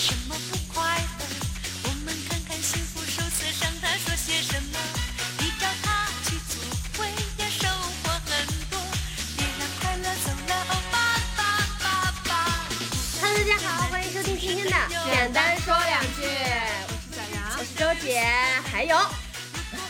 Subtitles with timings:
[0.00, 1.26] 什么不快乐？
[1.84, 4.78] 我们看看幸福手册上他说些什么。
[5.40, 6.56] 依照它去做，
[6.96, 7.06] 会
[7.36, 8.32] 也收获很
[8.70, 8.80] 多。
[9.36, 10.96] 别让快乐走了，哦吧
[11.36, 11.38] 吧
[11.84, 11.84] 吧
[12.24, 12.32] 吧。
[13.20, 14.72] Hello，大家好，欢迎收听今天的
[15.04, 16.24] 简单说两句，
[16.88, 18.24] 我是小杨，我是周姐，
[18.72, 18.96] 还有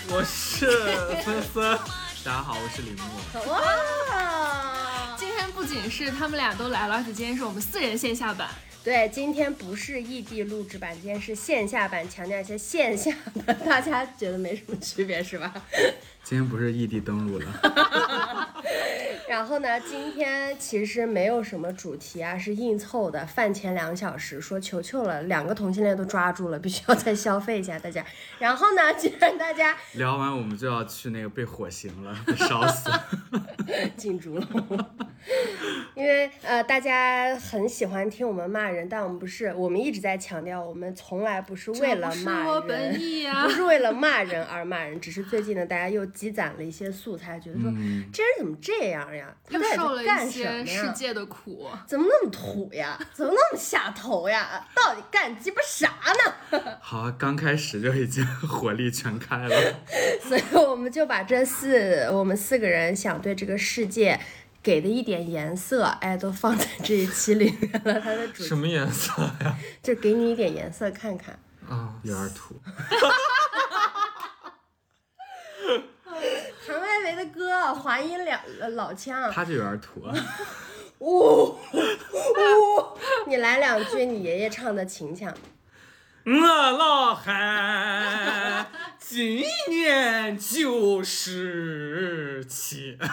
[0.08, 1.78] 我是森森，
[2.24, 3.02] 大家好，我是李牧。
[3.48, 8.50] 哇，今天不仅是他们俩都来了，而且今天是我们四人线下版。
[8.82, 13.14] 对，今天不是异地录制版，今天是线下版，强调一下线下
[13.46, 15.52] 的，大家觉得没什么区别是吧？
[16.24, 18.54] 今天不是异地登录了，
[19.30, 23.24] 然后呢，今天其实没有什么主题啊，是硬凑的。
[23.24, 28.04] 饭前两小时，说求求了，两个同性恋都抓住了，必须要再消费一下大家。
[28.40, 32.90] 然后呢，既然大家 聊完我们就要去那个被火刑了，被烧死。
[33.96, 34.48] 进猪了，
[35.94, 43.32] 因为呃，大家很喜欢听我们骂人，但我们不是，我们一直在强调，我们从来不是为了这不是骂我本人。
[43.44, 49.19] 不是为了骂人而骂人，只是最近呢，大家又积攒了一些素材，觉得说、嗯，这人怎么这样呀？
[49.48, 50.82] 他到底又受了一些什么呀？
[50.82, 51.68] 世界的苦。
[51.86, 52.98] 怎么那么土呀？
[53.12, 54.66] 怎么那么下头呀？
[54.74, 55.88] 到底干鸡巴啥
[56.50, 56.74] 呢？
[56.80, 59.74] 好，刚开始就已经 火力全开了。
[60.22, 64.20] 所以我们就把这四我们四个人想对这个世界
[64.62, 68.00] 给的一点颜色，哎，都放在这一期里面了。
[68.00, 69.56] 它的主什么颜色呀？
[69.82, 71.38] 就给你一点颜色看看。
[71.68, 72.60] 啊，有点土，
[76.66, 80.02] 谭维维的歌，华阴两呃老腔，他就有点土。
[80.98, 81.58] 呜呜，
[83.26, 85.34] 你来两句你爷爷唱的秦腔。
[86.24, 92.98] 我老汉今年九十七。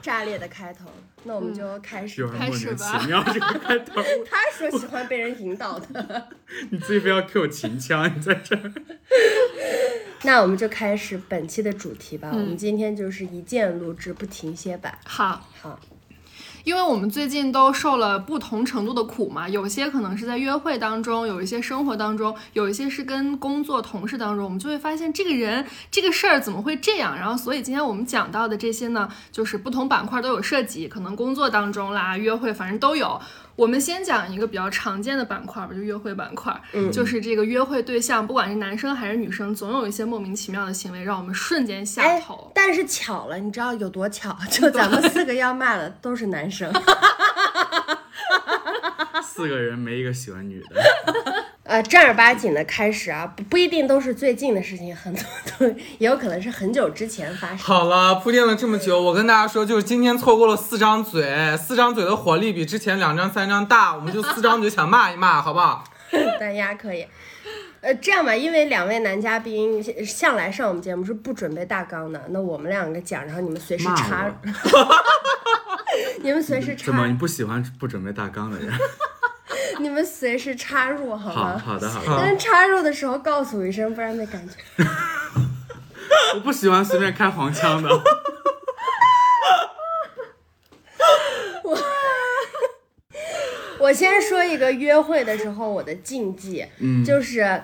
[0.00, 0.86] 炸裂的开头，
[1.24, 6.28] 那我们就开始开始吧其妙这个开头， 他说喜欢被人引导的，
[6.70, 8.72] 你自己不要 Q 秦腔，你在这儿。
[10.22, 12.30] 那我们就开始本期的主题吧。
[12.32, 14.98] 嗯我们今天就是一键录制不停歇版。
[15.04, 15.78] 好，好，
[16.64, 27.16] 因为我们最近都受了不同程度的苦嘛，有些可能是在约会当中，有一些生活当中，有一些是跟工作同事当中，我们就会发现这个人这个事儿怎么会这样？
[27.16, 33.20] 然后，所以今天我们讲到的这些呢，就是不同板块都有涉及，可能工作当中啦、约会，反正都有。
[33.56, 44.36] 我们先讲一个比较常见的板块吧，就约会板块，嗯就是这个约会对象，不管是男生还是女生，总有一些莫名其妙的行为，让我们瞬间下哎头。，但是巧了，你知道有多巧？
[44.50, 46.72] 就咱们四个要骂的都是男生。
[49.22, 50.82] 四个人没一个喜欢女的，
[51.70, 55.22] 呃，正儿八经的开始啊，不不一定都是最近的事情，很多
[55.56, 57.58] 都也有可能是很久之前发生。
[57.58, 65.84] 好了，铺垫了这么久，我跟大家说，就是今天错过了四张嘴，四张嘴的火力比之前两张、三张大，我们就四张嘴想骂一骂，好不好？
[66.40, 67.06] 大家可以。
[67.82, 74.26] 呃，这样吧，因为两位男嘉宾向来上我们节目是不准备大纲的，那我们两个讲，然后你们随时骂插
[74.72, 75.04] 我，
[76.20, 78.68] 你们随时插怎么你，不喜欢不准备大纲的人？
[79.80, 81.58] 你们随时插入好好吗？
[81.58, 84.54] 好的好的，但是插入的时候告诉我一声，不然没感觉。
[86.34, 87.88] 我不喜欢随便开黄腔的。
[93.78, 97.62] 我先说一个约会的时候我的禁忌，嗯就是，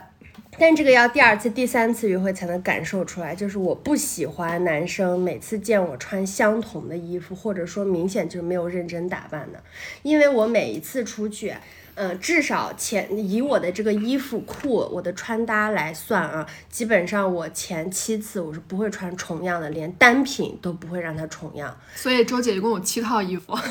[0.59, 9.62] 但这个要第二次、第三次约会才能感受出来，就是我不喜欢男生每次见我穿相同的衣服，或者说明显就是没有认真打扮的，
[10.03, 11.54] 因为我每一次出去。
[11.97, 21.77] 嗯，至少前以我的这个衣服裤，我的穿搭来算啊，基本上我前七次我是不会穿重样的，连单品都不会让它重样。
[21.95, 23.59] 所以周姐一共有七套衣服。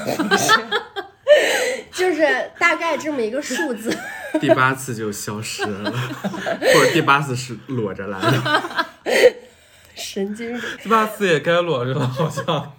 [1.91, 3.95] 就是大概这么一个数字。
[4.39, 8.85] 第八次就消失了，或者第八次是裸着来的。
[9.95, 12.73] 神经质，第八次也该裸着了，好像。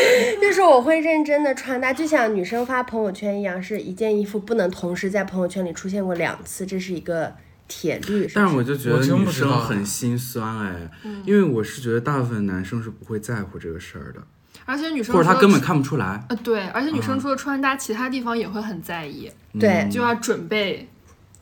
[0.40, 7.32] 就是我会认真的穿搭，就像女生发朋友圈一样，是一件衣服不能同时在朋友圈里出现过两次，这是一个
[7.68, 8.30] 铁律。
[8.34, 8.50] 但是？
[8.50, 10.90] 是我就觉得真女生很心酸哎，
[11.24, 14.20] 因为我是觉得大部分男生是不会在乎这个事儿的，
[14.64, 16.24] 而且女生或者他根本看不出来。
[16.28, 19.68] 呃对，而且女生除了穿搭，其他地方也会很在意，对。
[19.70, 20.88] 嗯就要准备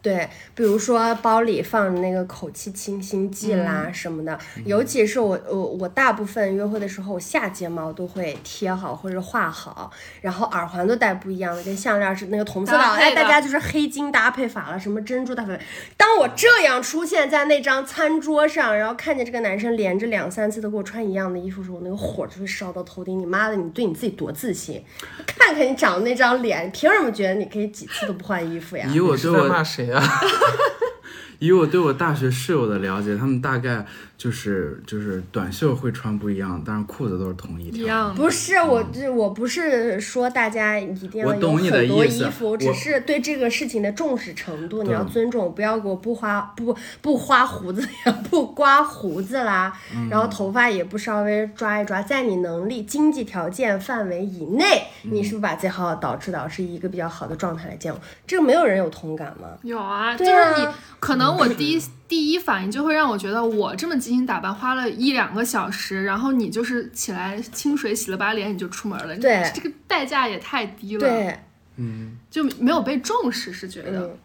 [0.00, 9.90] 对，比如说包里放的那个口气清新剂啦什么的，尤其是我我我大部分约会的时候，我下睫毛都会贴好或者画好，
[10.20, 15.58] 然后耳环都戴不一样的，跟项链是那个同色的，大家就是黑金搭配法了，什么珍珠搭配。
[15.96, 23.18] 当我这样出现在那张餐桌上，然后看见这个男生连着两三次都给我穿一样的衣服的时候，我那个火就会烧到头顶。
[23.18, 24.82] 你妈的，你对你自己多自信？
[25.26, 28.88] 看看你长的那张脸，凭什么觉得你可以几次都不换衣服呀？
[28.92, 30.02] 以我是在对我骂谁啊？
[31.38, 33.86] 以我对我大学室友的了解，他们大概
[34.18, 37.80] 就是就是短袖会穿不一样，但是裤子都是同一条。
[37.80, 38.14] 一样的。
[38.20, 58.00] 不是我，这我不是说大家一定要有很多衣服，我只是对这个事情的重视程度，你要尊重，不要给我不花不不花胡子呀，不刮胡子啦，嗯然后头发也不稍微抓一抓，在你能力、经济条件范围以内，嗯你是不是把自己好好捯饬捯饬，以一个比较好的状态来见我？
[58.26, 59.46] 这个没有人有同感吗？
[59.62, 60.66] 有啊，就是你
[60.98, 71.38] 可能我 第一第一反应就会让我觉得我这么精心打扮，花了一两个小时，然后你就是起来清水洗了把脸你就出门了，你对这个代价也太低了，对，
[71.76, 74.06] 嗯，就没有被重视，是觉得。
[74.06, 74.18] 嗯，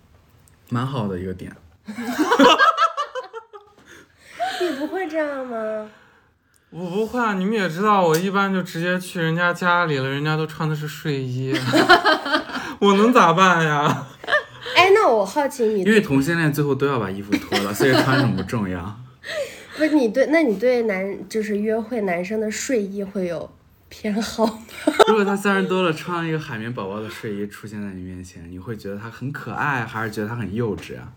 [0.70, 1.54] 蛮好的一个点。
[4.62, 5.90] 你不会这样吗？
[6.70, 11.54] 我不会啊，你们也知道，我一般就直接去人家家里了，人家都穿的是睡衣，
[12.80, 14.08] 我能咋办呀？
[14.76, 19.00] 哎，那我好奇你因为同性恋最后都要把衣服脱了，所以穿什么不重要。
[19.78, 23.50] 不是你对，那你对男就是约会男生的睡衣会有
[23.90, 24.60] 偏好吗？
[25.10, 31.12] 如果他三十多了，穿了一个海绵宝宝的睡衣出现在你面前，你会觉得他很可爱，还是觉得他很幼稚啊？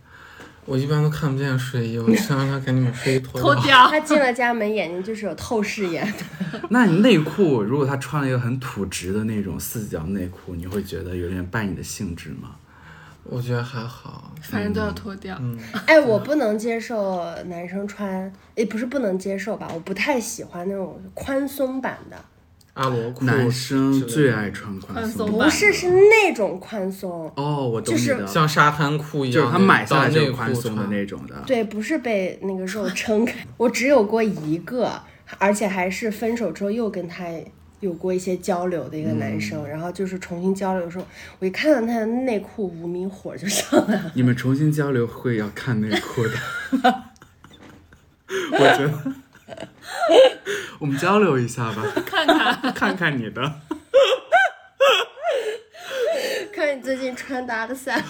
[0.65, 3.65] 我一般都看不见睡衣，我就想让他赶紧把睡衣脱脱掉。
[3.65, 6.61] 掉，他进了家门，眼睛就是有透视眼的。
[6.71, 12.57] 那你内裤，如果他穿了一个很土直的那种四角内裤，你会觉得有点败你的兴致吗？
[13.29, 15.37] 我觉得还好，反正都要脱掉。
[15.41, 22.17] 嗯，哎，我不能接受男生穿，也不是不能接受吧，我不太喜欢那种宽松版的，
[22.75, 23.25] 阿罗裤。
[23.25, 31.35] 男生最爱穿宽宽松不是是那种宽松，哦，我懂就是你的，像沙滩裤一样，就是他买下来就是宽松的那种的。
[31.47, 33.35] 对，不是被那个肉撑开。
[33.57, 34.93] 我只有过一个，
[35.39, 37.25] 而且还是分手之后又跟他
[37.81, 41.07] 有过一些交流的一个男生，然后就是重新交流的时候，
[41.39, 44.11] 我一看到他的内裤，无名火就上来了。
[44.15, 46.33] 你们重新交流会要看内裤的，
[48.53, 48.93] 我觉得
[50.79, 53.61] 我们交流一下吧，看看，看看你的。
[56.53, 58.03] 看你最近穿搭的 sense，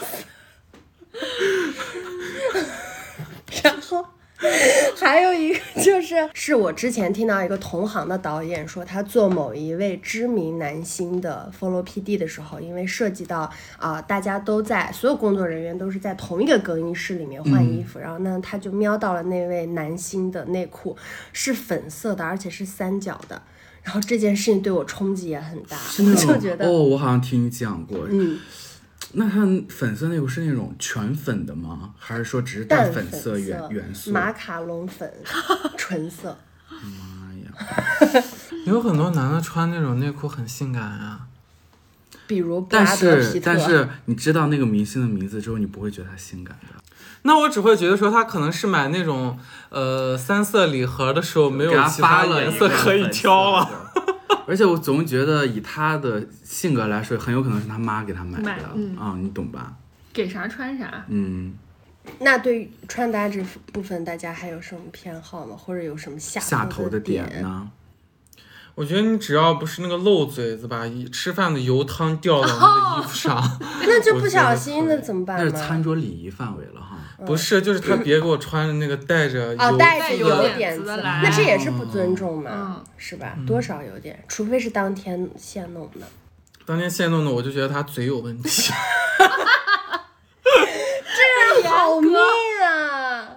[3.64, 4.06] 然后
[5.00, 20.96] 还有一个就是，是我之前听到一个同行的导演说，他做某一位知名男星的 follow PD 的时候，因为涉及到啊、大家都在所有工作人员都是在同一个更衣室里面换衣服，然后呢，他就瞄到了那位男星的内裤
[21.32, 23.40] 是粉色的，而且是三角的。
[23.82, 28.00] 然后这件事情对我冲击也很大，我是那种就觉得，哦，我好像听你讲过。
[28.10, 28.36] 嗯，
[29.12, 31.94] 那它粉色内裤是那种全粉的吗？
[31.98, 34.12] 还是说只是带淡粉粉色元元素？
[34.12, 35.10] 马卡龙粉，
[35.76, 36.36] 纯色。
[36.68, 38.22] 妈呀！
[38.66, 41.20] 有很多男的穿那种内裤很性感啊。
[42.26, 46.74] 比如但是，但是你知道那个明星的名字之后，你不会觉得他性感的。
[47.22, 49.38] 那我只会觉得说他可能是买那种
[49.68, 53.92] 呃三色礼盒的时候没有其他颜色可以挑了。
[54.28, 54.38] 的。
[54.46, 58.66] 而且我总觉得以他的性格来说，很有可能是他妈给他买的
[58.98, 59.74] 啊、你懂吧？
[60.12, 61.04] 给啥穿啥。
[61.08, 61.54] 嗯，
[62.20, 65.56] 那对于穿搭这部分，大家还有什么偏好吗？
[65.56, 67.42] 或者有什么下头下头的点点？
[67.42, 67.70] 呢？
[68.74, 73.42] 我觉得你只要不是那个漏嘴子吧，吃饭的油汤掉到那个衣服上，
[73.86, 75.44] 那就不小心的得可以怎么办吗？
[75.44, 76.95] 那是餐桌礼仪范围了哈。
[77.24, 83.34] 不是，就是他别给我穿的那个带着油、哦，带着有有点点子，那这也是不尊重嘛，嗯是吧？
[83.46, 86.06] 多少有点，除非是当天现弄的。
[86.66, 88.72] 当天现弄的，我就觉得他嘴有问题。
[91.62, 92.14] 这好命
[92.62, 93.28] 啊！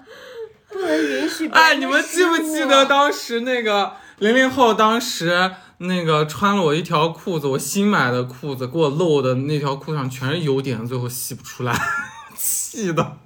[0.68, 11.74] 不能允许哎，你们记不记得当时那个零零后当时那个穿了我一条裤子，我新买的裤子，给我漏的那条裤上全是油点，最后洗不出来，
[12.36, 13.18] 气的。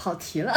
[0.00, 0.52] 跑题了。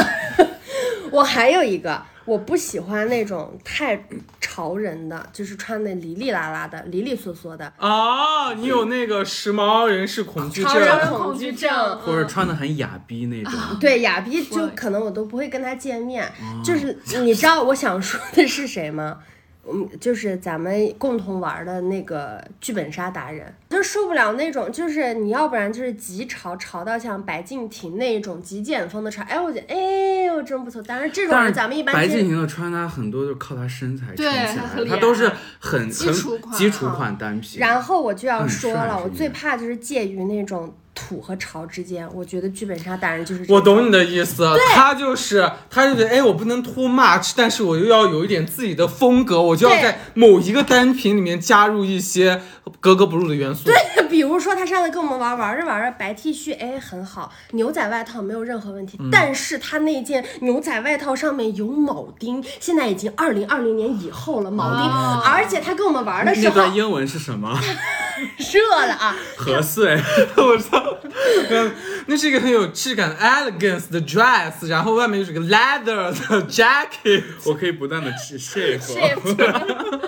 [1.11, 4.07] 我还有一个，我不喜欢那种太
[4.39, 7.71] 潮人的，就是穿的哩哩啦啦的、哩哩嗦嗦的。
[7.77, 11.13] 啊，你有那个时髦人士恐惧潮人症？
[11.13, 16.25] 恐惧症，或者穿的很雅逼那种，对雅逼就可能我都不会跟他见面。
[16.25, 19.19] 哦就是你知道我想说的是谁吗？
[19.65, 30.81] 嗯，就是咱们共同玩的那个剧本杀达人，就受不了那种，就是你要不然就是极潮，潮到像白敬亭那种极简风的潮，哎，我觉得哎呦真不错。
[30.81, 37.59] 当然这种咱们一般白敬亭的穿搭很多就是靠他身材撑起来的，他都是很基础很款基础款单品。
[37.59, 42.07] 然后我就要说了，我最怕就是介于那种土和潮之间。
[42.13, 52.41] 我觉得剧本杀达人就是我懂你的意思，他就是他就觉得，哎，我不能 too much，但是我又要有一点自己的风格，我就要在某一个单品里面加入一些
[52.79, 53.65] 格格不入的元素。
[53.65, 53.75] 对
[54.13, 67.57] 比如说他上次跟我们玩玩着玩着白 T 恤，哎，很好，牛仔外套没有任何问嗯题，但是他那件牛仔外套上面有铆钉，现在已经二零二零年以后了，铆钉，哦而且他跟我们玩的时候那候段英文是什么？
[68.37, 69.99] 热了啊， 何穗，
[70.37, 70.82] 我操，嗯
[72.07, 75.83] 那是一个很有质感的、elegance 的 dress，然后外面又是个 leather
[76.29, 77.23] 的 jacket。
[77.45, 78.93] 我可以不断的去 shift。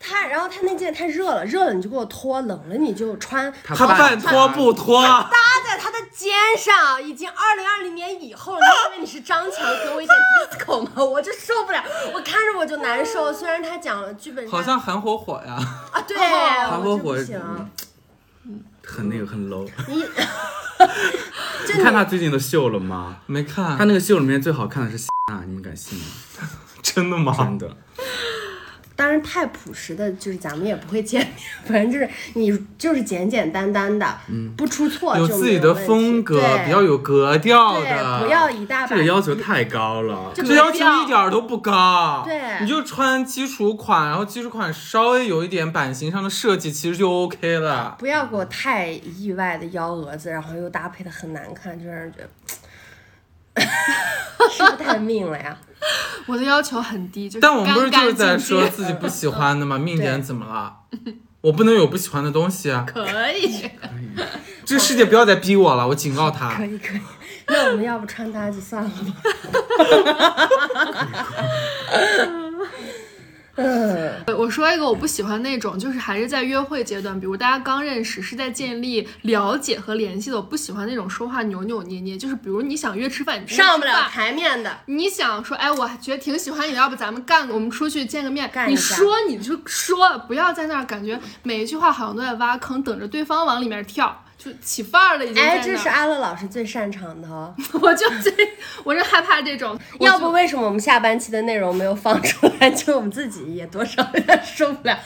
[0.00, 3.52] 他，然后他那件太热了，热了你就给我脱，冷了你就穿。
[3.64, 5.02] 他他半脱不脱？
[5.02, 5.28] 搭
[5.66, 8.60] 在他的肩上，已经二零二零年以后了。
[8.60, 10.16] 你以为你是张强给我一点
[10.48, 11.04] disco 吗？
[11.04, 11.84] 我就受不了，
[12.14, 13.32] 我看着我就难受。
[13.32, 15.58] 虽然他讲了剧本，好像韩火火呀，
[15.92, 17.38] 啊，对，韩火火不行。
[18.98, 19.64] 很那个很 low。
[19.86, 19.94] 你
[21.76, 23.18] 你看他最近的秀了吗？
[23.26, 26.04] 没看他，那个秀里面最好看的是啊， 你们敢信吗？
[26.82, 27.32] 真的吗？
[27.38, 27.76] 真的，
[28.98, 31.32] 当然太朴实的，就是咱们也不会见面。
[31.64, 40.32] 反正就是你就是简简单单的，嗯不出错就有自己的风格，比较有格调的，对，不要一大把这个要求太高了。
[40.34, 42.24] 就这要求一点儿都不高。
[42.26, 47.94] 对你就穿基础款，然后基础款稍微有一点版型上的设计，其实就 OK 了。
[48.00, 52.28] 不要给我太意外的幺蛾子，然后又搭配的很难看，就让人觉得
[54.50, 55.56] 是不是太命了呀？
[56.26, 59.78] 我的要求很低，就是但我们不是就是在说自己不喜欢的吗？
[59.78, 60.74] 命点怎么了？
[61.40, 62.84] 我不能有不喜欢的东西啊！
[62.86, 63.70] 可以。
[64.64, 66.66] 这个世界不要再逼我了，我警告他可。
[66.66, 67.00] 以可以，
[67.46, 68.96] 那我们要不穿搭就算了吧。
[73.58, 80.36] 嗯， 我说一个我不喜欢那种，就是还是在约会阶段，比如大家刚认识，是在建立了解和联系的。
[80.36, 88.48] 我不喜欢那种说话扭扭捏捏，就是比如你想约吃饭，上不了台面的，你想说，哎，我觉得挺喜欢你的，要不咱们干，我们出去见个面。
[88.68, 94.27] 你说你就说，不要在那儿感觉每一句话好像都在挖坑，等着对方往里面跳，就
[94.60, 97.54] 起范儿了已经哎，这是阿乐老师最擅长的哦。
[97.80, 98.32] 我就最，
[98.84, 99.78] 我是害怕这种。
[100.00, 102.70] 要不为什么我们下半期的内容没有放出来？
[102.72, 104.98] 就我们自己也多少有点受不了。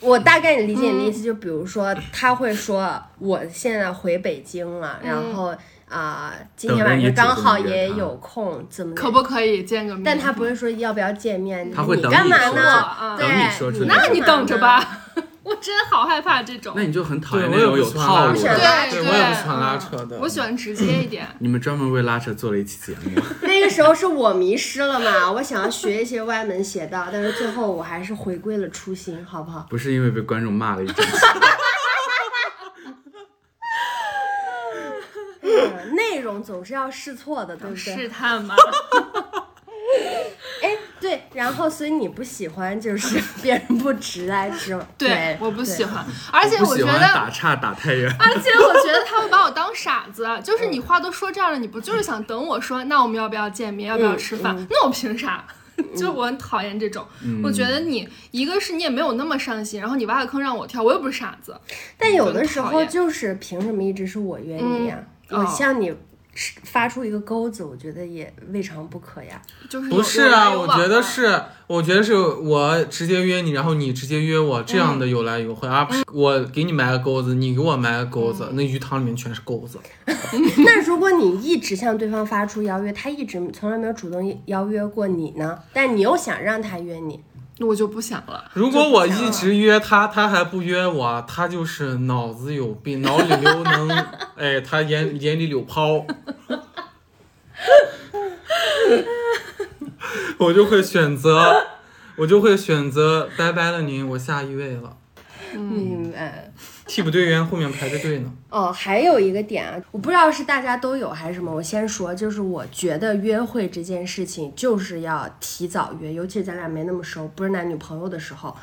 [0.00, 5.52] 我大概理解你的意思，就比如说他会说我现在回北京了，然后
[5.88, 10.04] 啊、今天晚上刚好也有空，怎么可不可以见个面？
[10.04, 12.72] 但他不会说要不要见面，他会等你你干嘛呢说出来？
[12.72, 14.20] 啊对，等你说出来那你。
[14.20, 15.00] 等着吧。
[15.48, 16.82] 我真好害怕这种那。
[16.82, 20.18] 你就很讨对，厌那种有套路，的对，我也不喜欢拉扯的。
[20.20, 21.26] 我喜欢直接一点。
[21.38, 29.66] 你们专门为拉扯做了一期节目， 那个时候是我迷失了嘛，我想要学一些歪门邪道，但是最后我还是回归了初心，好不好？
[29.70, 31.12] 不是因为被观众骂了一整期。
[35.40, 37.96] 嗯内容总是要试错的，对不对？
[37.96, 38.60] 试探嘛，哎，
[39.00, 39.27] 对，
[41.38, 46.98] 然后所以你不喜欢就是 别人不直来直往，对，我不喜欢，而且我觉得。
[46.98, 48.12] 打岔打太远。
[48.18, 54.66] 而且我觉得 他会把我当傻子， 就是你话都说这样了，你不就是想等我说，那我们要不要见面，要不要吃饭？
[54.68, 55.44] 那我凭啥？
[55.96, 57.06] 就我很讨厌这种，
[57.40, 61.56] 我觉得你一个是你也没有那么上心，然后你挖个坑让我跳，我又不是傻子。
[61.96, 64.96] 但有的时候就是凭什么一直是我约你呀？
[64.98, 65.94] 嗯我哦向你
[66.62, 69.40] 发出一个钩子，我觉得也未尝不可呀。
[69.68, 79.78] 就是不是啊，我觉得是，我觉得是我直接约你，然后你直接约我，这样的有来有回，而不是我给你埋个钩子，你给我埋个钩子，那鱼塘里面全是钩子。
[80.58, 87.20] 那如果你一直向对方发出邀约，他一直从来没有主动邀约过你呢，但你又想让他约你，
[87.60, 88.50] 我就不想了。
[88.54, 94.04] 如果我一直约他，他还不约我，他就是脑子有病，脑里流脓，
[94.36, 96.06] 哎，他眼眼里有泡，
[100.38, 101.66] 我就会选择，
[102.16, 104.96] 我就会选择拜拜了您，我下一位了，
[105.54, 106.47] 嗯，呃
[106.88, 108.32] 替补队员后面排着队呢。
[108.48, 118.56] 哦，还有一个点啊，我不知道是大家都有还是什么，我先说，就是我觉得约会这件事情就是要提早约，尤其是咱俩没那么熟，不是男女朋友的时候，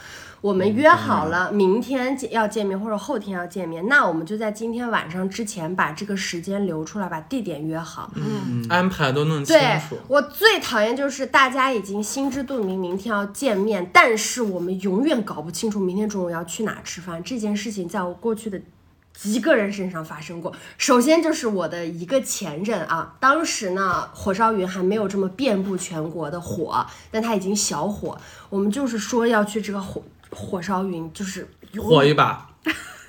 [0.46, 8.12] 我们约好了明天见要见面或者后天要见面，那我们就在今天晚上之前把这个时间留出来，把地点约好。
[8.14, 9.98] 嗯，安排都弄清对楚。
[10.08, 17.24] 我最讨厌就是大家已经心知肚明明天要见面，但是我们永远搞不清楚明天中午要去哪吃饭。
[17.24, 18.62] 这件事情在我过去的
[19.18, 20.54] 几个人身上发生过。
[20.78, 28.16] 首先就是我的一个前任啊，当时呢火烧云还没有这么遍布全国的火，但他已经小火。
[28.52, 30.04] 我们就是说要去这个火
[30.36, 32.50] 火烧云，就是火一把，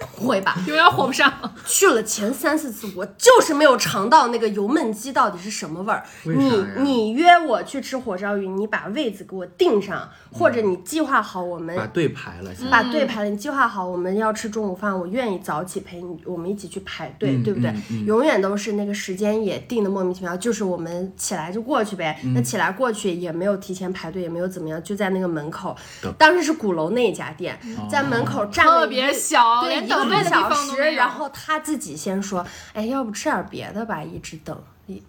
[0.01, 0.57] 火一把。
[0.67, 1.33] 永远火不上。
[1.67, 6.05] 去了前三四次，我就是没有尝到那个油焖鸡到底是什么味儿。
[6.25, 17.71] 你你约我去吃火烧鱼，你把位子给我定上，或者你计划好我们把队排了，把队排了，你计划好我们要吃中午饭，我愿意早起陪你，我们一起去排队，嗯对不对？
[17.71, 22.19] 嗯嗯永远都是那个时间也定的莫名其妙，就是我们起来就过去呗。
[22.23, 25.75] 嗯那起来过去也没有提前排队，也没有怎么样，就在那个门口。
[26.19, 27.59] 当时是鼓楼那家店，
[27.91, 30.77] 在门口站了特别一小，一个等位的地小时。
[30.93, 34.57] 然后他自己先说，哎，要不吃点别的吧，一直等，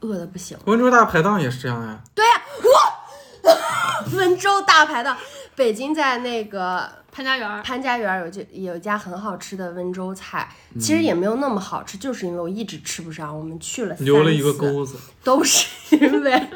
[0.01, 0.57] 饿的不行。
[0.65, 1.99] 温州大排档也是这样呀。
[2.13, 2.31] 对呀
[4.13, 5.17] 温州大排档，
[5.55, 16.47] 北京在那个潘家园，潘家园有就有一家很好吃的温州菜，其实也没有那么好吃，就是因为我一直吃不上，我们去了三留了一个次钩子，都是因为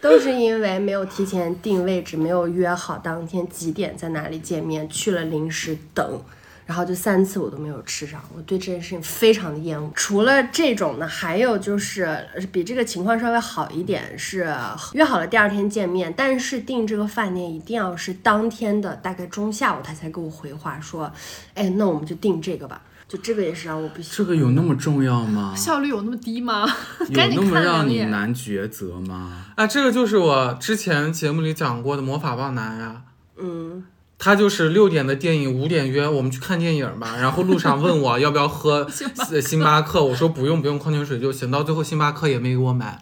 [0.00, 6.22] 都是因为没有提前定位置，没有约好当天几点在哪里见面，去了临时等。
[6.68, 9.90] 然后就三次我都没有吃上，我对这件事情非常的厌恶。
[9.94, 14.54] 除了这种呢，还有就是呃比这个情况稍微好一点，是
[14.92, 21.10] 约好了第二天见面，但是订这个饭店一定要是当天的大概中下午他才给我回话说，
[21.54, 22.82] 哎，那我们就订这个吧。
[23.08, 25.54] 就这个也是让我不行这个有那么重要吗？
[25.56, 26.66] 效率有那么低吗？
[27.08, 28.04] 有那么让你。
[28.04, 29.46] 难抉择吗？
[29.56, 33.02] 啊，这个就是我之前节目里讲过的魔法棒男呀。
[33.38, 33.82] 嗯，
[34.18, 37.16] 他就是六点的电影，五点约我们去看电影吧。
[37.22, 38.84] 然后路上问我要不要喝
[39.30, 41.50] 呃星巴克，我说不用不用，矿泉水就行。
[41.50, 43.00] 到最后星巴克也没给我买。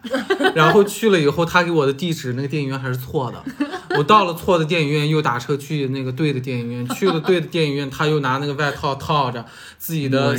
[0.55, 3.43] 然后去了以后，他给我的地址那个电影院还是错的。
[3.97, 6.87] 我到了错的电影院，又打车去那个对的电影院。
[6.91, 9.45] 去了对的电影院，他又拿那个外套套着
[9.79, 10.37] 自己的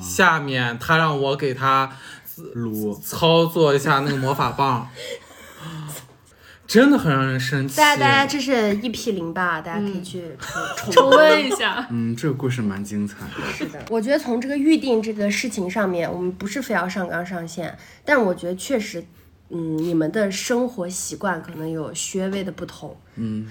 [0.00, 1.90] 下面，他让我给他
[2.54, 4.88] 撸操作一下那个魔法棒，
[6.66, 7.76] 真的很让人生气。
[7.76, 10.24] 大家大家这是 EP 零八，大家可以去
[10.76, 13.52] 重重温一下，嗯，这个故事蛮精彩的。
[13.52, 19.04] 是的，我觉得从这个预定这个事情上面，我们不是非要上纲上线，但我觉得确实，
[19.50, 22.96] 嗯，你们的生活习惯可能有略微的不同。
[23.16, 23.46] 嗯，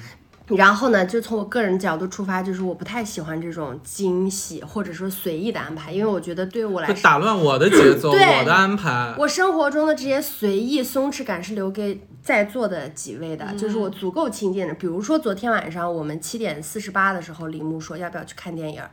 [0.47, 9.13] 然后呢，就从我个人角度出发，就是我不太喜欢这种惊喜或者说随意的安排，因为我觉得对于我来会说，打乱我的节奏，对我的安排。
[9.19, 14.73] 我生活中的这些随意松弛感是留给在座的几位的，就是我足够亲近的。
[14.73, 18.89] 比如说昨天晚上我们七点四十八的时候，李牧说要不要去看电影儿，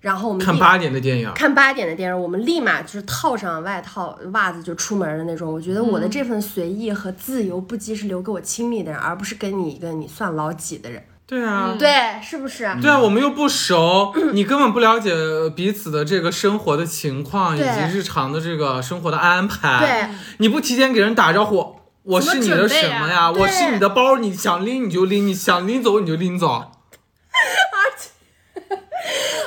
[0.00, 5.52] 然后我们看八点的电影，看八点的电影，我们立马就是套上外套、袜子就出门的那种。
[5.52, 11.04] 我觉得我的这份随意和自由不羁是留给我亲密的人，而不是跟你一个你算老几的人。
[11.24, 12.68] 对啊，对，是不是？
[12.82, 15.14] 对啊，我们又不熟，你根本不了解
[15.54, 19.78] 彼此的这个生活的情况以及日常的这个生活的安排。
[19.78, 23.30] 对，你不提前给人打招呼，我是你的什么呀？
[23.30, 26.72] 我是你的包，你想拎你就拎，你想拎走你就拎走。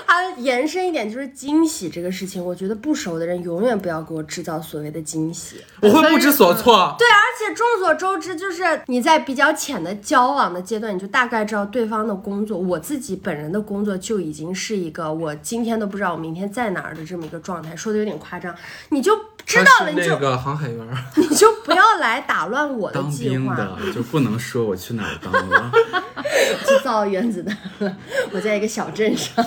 [0.08, 5.58] 它延伸一点就是惊喜这个事情，我觉得不熟的人永远不要给我制造所谓的惊喜。
[5.82, 6.96] 我会不知所措。
[6.98, 12.58] 对，而且众所周知，就是你在比较浅的交往的阶段，你就大概知道对方的工作。
[12.58, 18.56] 我自己本人的工作就已经是一个我今天都不知道我明天在哪儿的这么一个状态，说的有点夸张。
[18.90, 19.12] 你就
[19.46, 25.72] 知道了，你就那个航海员， 你就不要来打乱我的当计划，兵的就不能说我去哪儿当了。
[26.66, 27.98] 制造原子弹了。
[28.32, 29.46] 我在一个小镇上，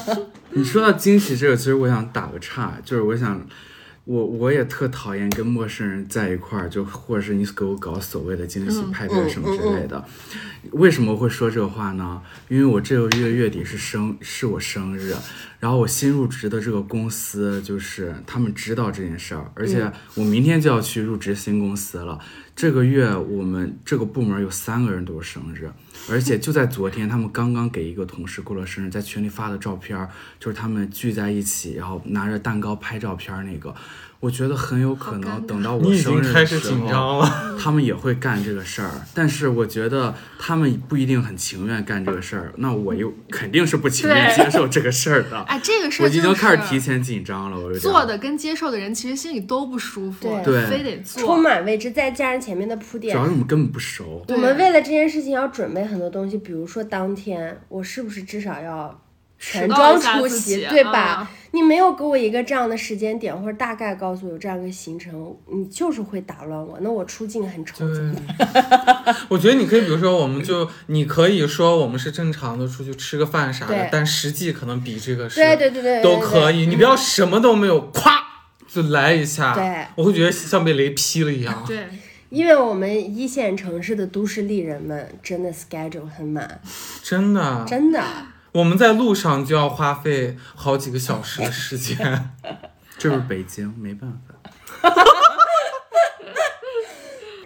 [0.51, 3.45] 你说到惊喜这个，其实我想打个岔，就是我想，
[4.09, 10.03] 我我也特讨厌跟陌生人在一块儿，就或者是你给我搞所谓的惊喜派对什么之类的。
[10.71, 12.23] 为什么会说这个话呢？
[12.49, 15.15] 因为我这个月月底是生是我生日，
[15.61, 22.19] 然后我新入职的这个公司就是他们知道这件事儿，而且我明天就要去入职新公司了。
[22.59, 25.71] 这个月我们这个部门有三个人都是生日，
[26.11, 29.97] 而且就在昨天，他们刚刚给一个同事过了生日，在群里发的照片，
[30.41, 33.73] 就是他们聚在一起，然后拿着蛋糕拍照片那个，
[34.21, 37.45] 我觉得很有可能等到我生日的经开始时候紧张了。
[37.61, 45.39] 他们也会干这个事儿，但是我觉得他们不一定很情愿干这个事儿，那我又肯定是不情愿接受这个事儿的。
[45.43, 51.21] 哎，这个事我儿就已经开始提前紧张了，我有点做的跟接受的人其实心里都不舒服，对对非得做。
[51.23, 54.25] 充满未知，再加上前面的铺垫主要，是我们根本不熟。
[54.29, 59.01] 我们为了这件事情要准备很多东西，比如说当天我是不是至少要
[59.39, 61.01] 全到装出席，对吧？
[61.01, 66.79] 啊你没有给我一个这样的时间点，或者大概告诉我有这样一个行程，你就是会打乱我。
[66.83, 69.17] 那我出镜很丑怎么办？
[69.31, 76.65] 我觉得你可以，比如说，我们就你可以说我们是正常的出去吃个饭啥的，但实际可能比这个是对对对对，都可以。
[76.65, 76.67] 以。
[76.67, 78.21] 你不要什么都没有，咵
[78.69, 81.65] 就来一下，对我会觉得像被雷劈了一样。
[81.67, 81.89] 对，
[82.29, 86.61] 因为我们一线城市的都市丽人们真的 schedule 很满，
[87.03, 88.05] 真的，真的。
[88.53, 92.31] 我们在路上就要花费好几个小时的时间。
[92.99, 94.35] 这是北京，没办法。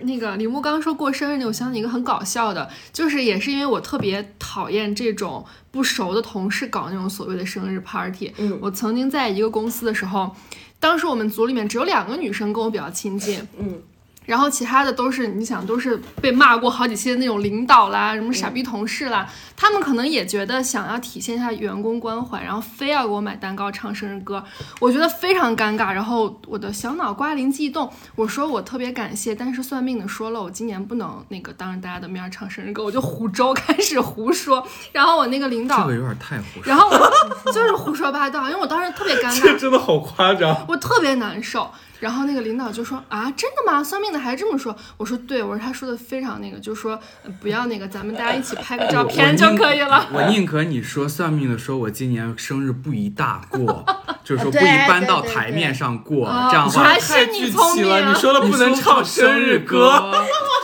[0.04, 8.32] 那个李牧刚刚说过生日那，我想起一个很搞笑的，就是也是因为我特别讨厌这种不熟的同事搞那种所谓的生日 party。
[8.38, 10.34] 嗯我曾经在一个公司的时候，
[10.80, 13.80] 当时我们组里面只有两个女生跟我比较亲近，嗯，
[14.24, 24.42] 然后其他的都是你想都是被骂过好几期的那种领导啦，什么傻逼同事啦，他们可能也觉得想要体现一下员工关怀，然后非要给我买蛋糕唱生日歌，
[24.80, 25.92] 我觉得非常尴尬。
[25.92, 34.66] 然后我的小脑瓜灵机一动，我说我特别感谢，但是算命的说了我今年不能那个当着大家的面唱生日歌，我就胡诌开始胡说。
[34.92, 36.64] 然后我那个领导这个，有点太胡说。
[36.64, 40.64] 然后我就是胡说八道，因为我当时特别尴 尬这，真的好夸张。
[40.68, 41.70] 我特别难受。
[42.02, 43.82] 然后那个领导就说啊，真的吗？
[43.84, 44.76] 算命的还这么说？
[44.96, 50.08] 我说对，我说他说的非常那个，就说、呃不要那个，咱们大家一起拍个照片就可以了。
[50.12, 53.86] 我宁可你说算命的说我今年生日不宜大过，
[54.24, 60.12] 就是说不宜搬到台面上过，啊这样的话还是你聪明了，你说了不能唱生日歌，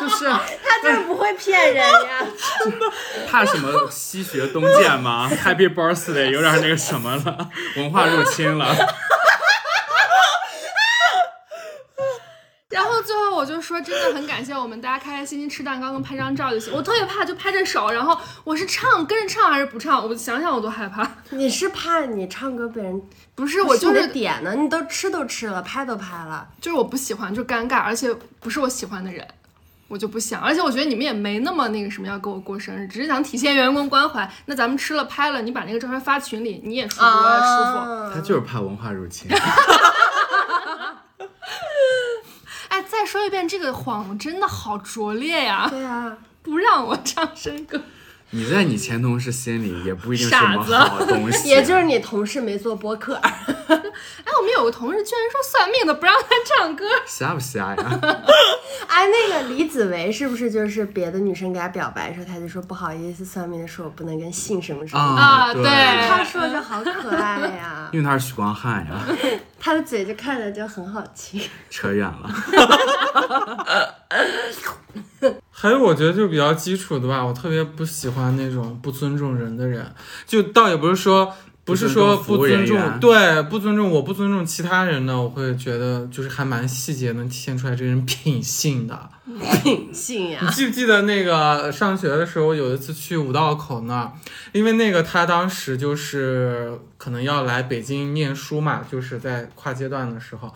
[0.01, 2.27] 就是 他就是不会骗人呀。
[3.31, 8.75] 怕什么西学东渐吗？Happy Birthday 有点那个什么了，文化入侵了。
[12.71, 16.75] 然后最后我就说，真的很感谢我们大家开开心心吃蛋糕跟拍张照就行。
[16.75, 20.07] 我特别怕就拍着手，然后我是唱跟着唱还是不唱？
[20.07, 21.09] 我想想我都害怕。
[21.31, 23.01] 你是怕你唱歌被人
[23.37, 24.55] 不是我就是点呢？
[24.57, 29.25] 你都吃都吃了，拍都拍了，就是我不喜欢，就尴尬，而且不是我喜欢的人。
[29.87, 34.31] 我就不想，而且我觉得你们也没那么那个什么要给我过生日，只是想体现员工关怀。
[34.45, 37.79] 那咱们吃了拍了，你把那个照片发群里，你也舒服，我也舒服。
[37.79, 39.31] 啊他就是怕文化入侵。
[42.79, 45.67] 哎，再说一遍，这个谎真的好拙劣呀！
[45.69, 47.83] 对啊，不让我唱生歌，
[48.31, 53.33] 你在你前同事心里也不一定是什么好东西， 也就是你同事没做播客， 哎，
[53.71, 58.01] 我们有个同事居然说算命的不让他唱歌，瞎不瞎呀？
[58.87, 65.03] 哎，那个李子维是不是就是别的女生给他表白的时候，他就说不好意思，算命的说我不能跟姓什么什么。
[65.03, 69.01] 啊对，对他说就好可爱呀，因为他是许光汉呀，
[69.59, 71.41] 他的嘴就看着就很好听。
[71.71, 72.31] 扯远了。
[75.51, 79.93] 还有我觉得就比较基础的吧，我特别不喜欢那种不尊重人的人，
[80.27, 81.35] 就倒也不是说。
[81.69, 89.11] 不是说不尊重对，不尊重我不尊重其他人呢，我会觉得就是还蛮细节能体现出来这个人品性的。
[89.63, 94.13] 品性呀你，记不记得那个上学的时候，有一次去五道口那儿，
[94.53, 100.51] 因为那个他当时就是可能要来北京念书嘛，就是在跨阶段的时候，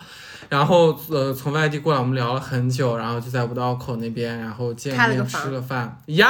[0.49, 6.27] 然后呃从外地过来，我们聊了很久，然后就在五道口那边，然后见面了吃了饭呀，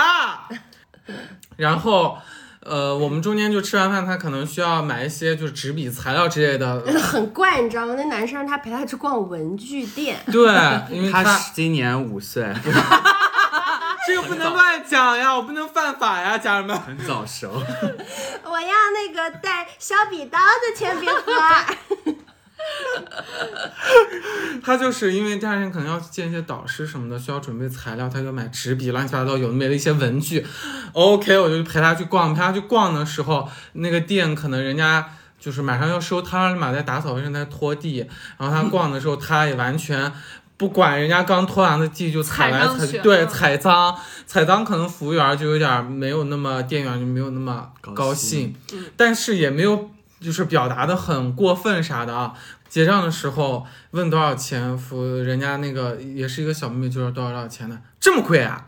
[1.56, 2.18] 然后。
[2.66, 7.94] 呃，我们中间就吃完饭，他可能需要买一些就是纸笔材料之类的，很怪，你知道吗？
[7.98, 10.42] 那男生让他陪他去逛文具店，对，
[10.90, 12.44] 因为他他是今年五岁，
[14.08, 16.80] 这个不能乱讲呀，我不能犯法呀，家人们。
[16.80, 17.50] 很早熟。
[18.44, 22.14] 我要那个带削笔刀的铅笔盒。
[24.64, 30.46] 他就是因为第二天可能要去见一些导师什么的，需要准备材料，他就买纸笔，乱七八糟有的没的一些文具。
[30.94, 35.10] OK，我就陪他去逛，陪他去逛的时候，那个店可能人家。
[35.44, 37.98] 就是马上要收摊了嘛，在打扫卫生，在拖地。
[38.38, 40.10] 然后他 逛的时候，他也完全
[40.56, 43.94] 不管人家刚拖完的地就踩来踩去，对，嗯踩脏，
[44.26, 49.92] 踩脏可能服务员就有点没有那么，店员就没有那么高高兴兴，但是也没有
[50.24, 52.34] 就是表达的很过分啥的啊。
[52.68, 58.66] 结账的时候问多少钱，服人家那个也是一个小妹妹，就说多少多少钱的，这么贵啊？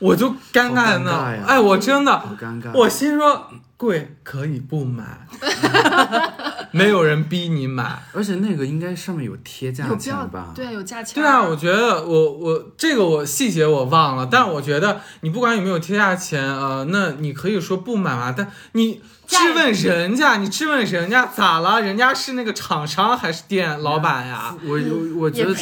[0.00, 2.72] 我就尴尬好尴呢尬，哎，我真的，好尴尬。
[2.74, 5.26] 我心说贵可以不买，
[6.72, 8.02] 没有人逼你买。
[8.12, 10.50] 而且那个应该上面有贴价钱吧？
[10.52, 11.22] 对有价钱。
[11.22, 21.80] 对啊，我觉得我我这个我细节我忘了，但我觉得你不管有没有贴价钱，呃，那你可以说不买嘛，但你质问人家，你质问人家咋了？
[21.80, 24.54] 人家是那个厂商还是店老板呀？
[24.62, 25.54] 我我我觉得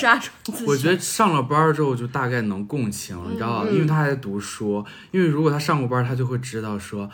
[0.66, 3.68] 我觉得上了班儿之后就大概能共情，你知道吧？
[3.70, 7.08] 因为他还在读书，因为如果他上过班儿，他就会知道说，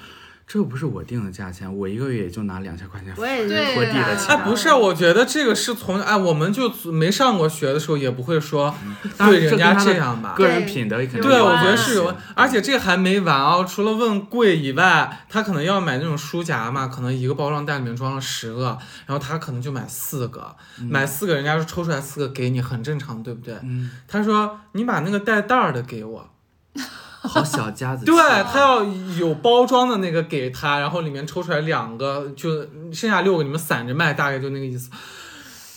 [0.48, 4.34] 这又不是我定的价钱，我一个月也就拿两千块钱拖地的啊钱。
[4.34, 8.74] 哎，不是，我觉得这个是从哎，我们就没上过学的时候也不会说
[9.18, 10.32] 对人家这样吧。
[10.34, 13.62] 个人品德肯定对，我有关系觉得是有，而且这还没完啊！
[13.62, 20.56] 除了问贵以外，他可能要买那种书夹嘛，可能一个包装袋里面装了十个，然后他可能就买四个，
[20.88, 23.54] 买四个，人家说抽出来四个给你，很正常，对不对？
[23.64, 26.30] 嗯，他说你把那个带袋儿的给我，
[27.28, 28.10] 好小家子气。
[28.10, 28.84] 对他要
[29.18, 32.62] 有包装的那个给他，然后里面抽出来两个，就
[32.92, 34.90] 剩下六个你们散着卖，大概就那个意思。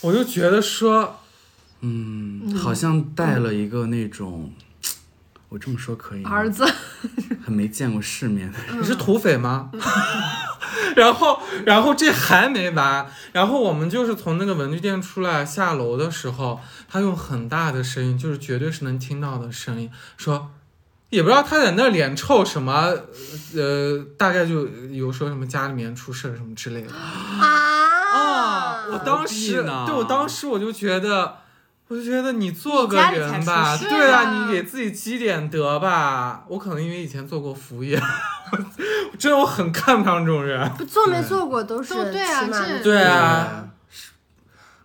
[0.00, 1.20] 我就觉得说，
[1.82, 4.52] 嗯，好像带了一个那种，
[5.48, 6.30] 我这么说可以吗？
[6.30, 6.64] 儿子，
[7.44, 8.80] 很没见过世面的人。
[8.82, 9.70] 你是土匪吗？
[10.96, 20.50] 然后，然后这还没完，然后我们就是从那个文具店出来下楼的时候，他用很大的声音，就是绝对是能听到的声音，说，
[21.12, 22.90] 也不知道他在那儿脸臭什么，
[23.54, 31.36] 呃，大概就有说什么家里面出事儿什么之类的啊我当时，对我当时我就觉得。
[31.88, 36.42] 我就觉得你做个人吧，对啊，啊你给自己积点德吧。
[36.48, 38.00] 我可能因为以前做过服务业，
[39.18, 40.66] 真的我很看不上这种人。
[40.78, 41.92] 不做没做过都是
[42.82, 43.68] 对啊，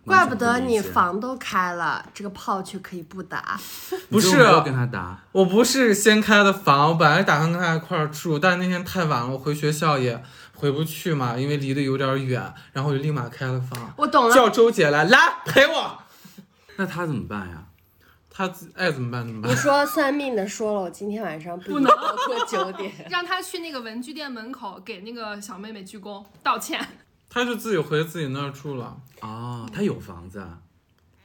[0.08, 3.60] 怪不得你房都开了，这个炮却可以不打。
[4.10, 10.20] 不是跟他打，我不是先开的房，我本来打算跟他一块儿住，但是那天太晚了，我回学校也
[10.54, 15.98] 回不去嘛，因为离得有点远，然后我就立马开了房，我懂了，叫周姐来，来陪我。
[16.76, 17.64] 那他怎么办呀？
[18.30, 19.56] 他爱怎么办怎么办你。
[19.56, 22.92] 说算命的说了，我今天晚上不不能能超过九点。
[23.10, 26.80] 让他去那个文具店门口给那个小妹妹鞠躬道歉。
[27.28, 30.58] 他就自己回自己那儿住了，哦，他有房子啊？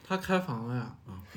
[0.05, 0.95] 他开房了呀。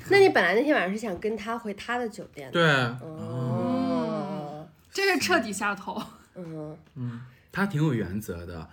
[0.09, 2.53] 那你本来那天晚上是想跟他回他的酒店的？
[2.53, 6.01] 对，哦，这个彻底下头。
[6.35, 8.69] 嗯嗯，他挺有原则的，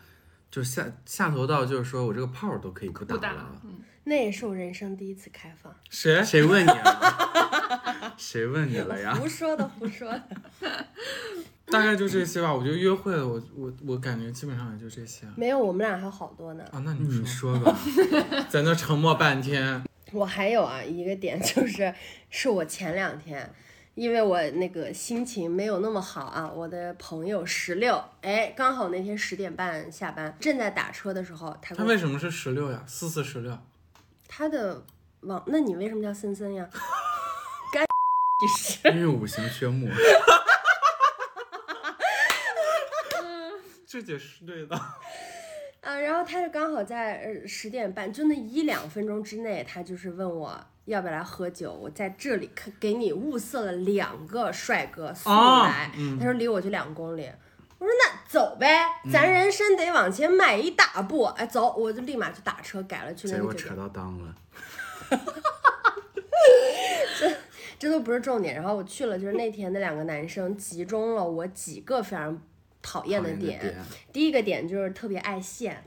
[0.50, 3.60] 就下下头到就是说我这个泡儿都可以不打不打了。
[4.04, 5.74] 那也是我人生第一次开放。
[5.88, 6.22] 谁？
[6.24, 8.14] 谁问你了？
[8.16, 9.14] 谁问你了呀？
[9.14, 10.22] 胡说的，胡说的。
[11.66, 12.54] 大概就这些吧。
[12.54, 15.26] 我觉得约会的，我我我感觉基本上也就这些。
[15.34, 16.64] 没有，我们俩还有好多呢。
[16.70, 17.76] 啊，那你你说，吧。
[18.48, 19.82] 在那沉默半天。
[20.12, 21.92] 我还有啊一个点就是，
[22.30, 23.50] 是我前两天，
[23.94, 32.84] 因为我那个心情没有那么好啊，我的朋友十六，哎，刚好那天十点半下班，正在打车的时候，他他为什么是十六呀？
[32.86, 33.58] 四四十六。
[34.28, 34.84] 他的
[35.20, 36.68] 网，那你为什么叫森森呀？
[37.72, 37.84] 干
[38.58, 39.88] 是因为五行缺木，
[43.86, 44.76] 这解释对的。
[45.80, 51.72] 啊，然后他就刚好在呃十点半，就那一两分钟之内，他就是问我要不要来喝酒。
[51.72, 57.30] 我在这里可给你物色了两个帅哥速哦来，嗯他说离我就两公里。
[57.84, 61.24] 我说那走呗，咱人生得往前迈一大步。
[61.24, 63.74] 哎，走，我就立马去打车改了去那结果扯。
[63.76, 64.34] 到裆了。
[67.20, 67.30] 这
[67.78, 68.54] 这都不是重点。
[68.54, 72.40] 然后我去了，就是那天那两个男生集中了我几个非常
[72.80, 73.76] 讨厌的讨厌的点
[74.10, 75.84] 第一个点就是特别爱现。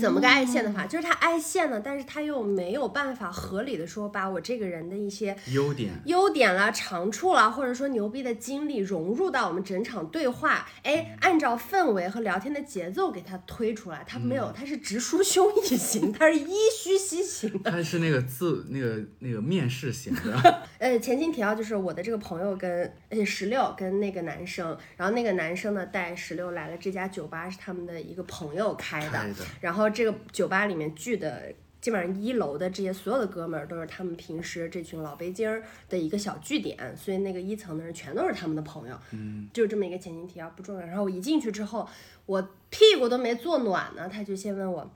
[0.00, 0.84] 怎么个爱线的法？
[0.84, 14.04] 就是他爱线呢，但是他又没有办法合理的说把我这个人的一些优点，优点啦、长处啦，或者说牛逼的经历融入到我们整场对话，哎，按照氛围和聊天的节奏给他推出来。
[14.08, 17.70] 他没有，他是直抒胸臆型，他是依虚西行的。
[17.70, 31.54] 他是那个字那个那个面试型的， 呃，前情提要就是我的这个朋友跟呃十六跟那个男生，然后那个男生呢带石榴来了这家酒吧是他们的一个朋友开的，开的然后这个酒吧里面聚的。
[31.78, 40.80] 基本上一楼的这些所有的哥们儿都是他们平时这群老北京儿的一个小据点，所以那个一层的人全都是他们的朋友，嗯，就这么一个前情提要不重要。
[40.80, 41.88] 然后我一进去之后，
[42.24, 44.90] 我屁股都没坐暖呢，他就先问我，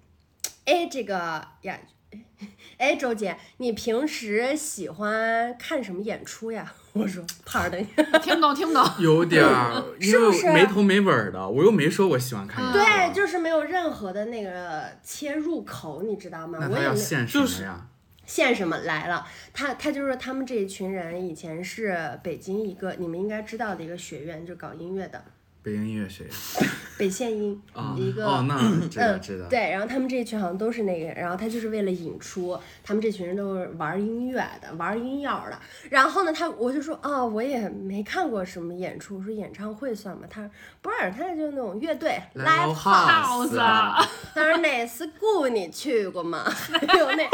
[0.65, 1.79] 哎，这个呀，
[2.79, 6.73] 哎，周姐，你平时喜欢看什么演出呀？
[6.95, 7.85] 我说，pardon，
[8.23, 8.85] 听不懂，听不懂。
[8.99, 16.59] 有点儿， 因为是不是没头没尾儿的，我又没说我喜欢看演出对，就是没有任何的那个切入口，你知道吗？
[16.61, 17.87] 那他我也没要现什就是么呀？
[18.25, 19.27] 现什么来了？
[19.53, 25.23] 他他就是他们这一群人以前是北京一个你们应该知道的一个学院，就搞音乐的。
[25.63, 26.33] 北京音乐学院，
[26.97, 28.57] 北线音、啊一个哦，那
[28.89, 29.47] 知道嗯知道。
[29.49, 35.59] 对，然后他们这一群好像都是那个，然后他就是为了引出，他们这群人都是玩音乐的，玩音乐的。
[35.91, 40.23] 然后呢，他我就说啊、我也没看过什么演出，我说演唱会算吗？
[40.31, 43.57] 他说不是，他就是那种乐队 live house。
[44.35, 46.45] 他说那 school 你去过吗？
[46.89, 47.29] 还有那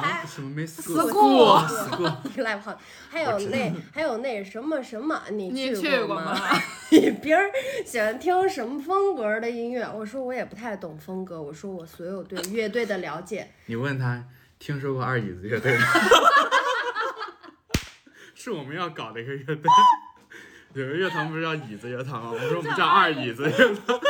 [0.00, 2.76] 还什么没 school 死过？live house，
[3.10, 6.38] 还有那还有那什么什么，你你去过吗？
[6.92, 7.50] 你别人
[7.86, 9.82] 喜欢听什么风格的音乐？
[9.94, 14.22] 我说我也不太懂风格，我说我所有对乐队的了解，你问他
[14.58, 15.84] 听说过二椅子乐队吗？
[18.34, 19.62] 是我们要搞的一个乐队。
[20.74, 22.30] 有个乐团不是叫椅子乐团吗？
[22.32, 24.00] 我说我们叫二椅子乐团。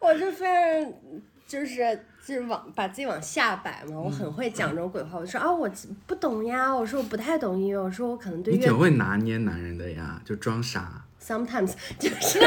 [0.00, 0.92] 我就非常
[1.46, 5.18] 就是就是往把自己往下摆嘛，我嗯很会讲这种鬼话。
[5.18, 5.70] 我说啊，我
[6.06, 11.00] 不懂呀，我说我不太懂音乐，我说我可能对乐你挺会拿捏男人的呀，就装傻。
[11.22, 12.38] sometimes 就是，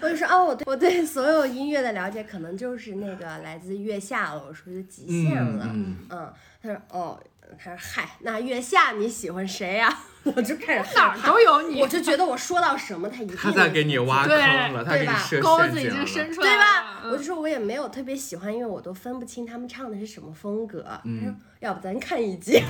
[0.00, 7.20] 我就说啊，我对我对所有音乐的了解可能就是那个来自月下了，我说就极限了，嗯嗯他说哦，
[7.62, 16.06] 他说嗨，那月下你喜欢谁呀、 我就开始哪儿都有你我，就觉得我说到什么他一定他在给你挖对坑了，他给对吧你设钩子已经陷阱了。
[16.06, 16.82] 伸出来对吧？
[17.04, 20.82] 了，我就说我也没有特别喜欢，因为我都分不清他们唱的是什么风格。
[20.82, 22.60] 他说要不咱看一集，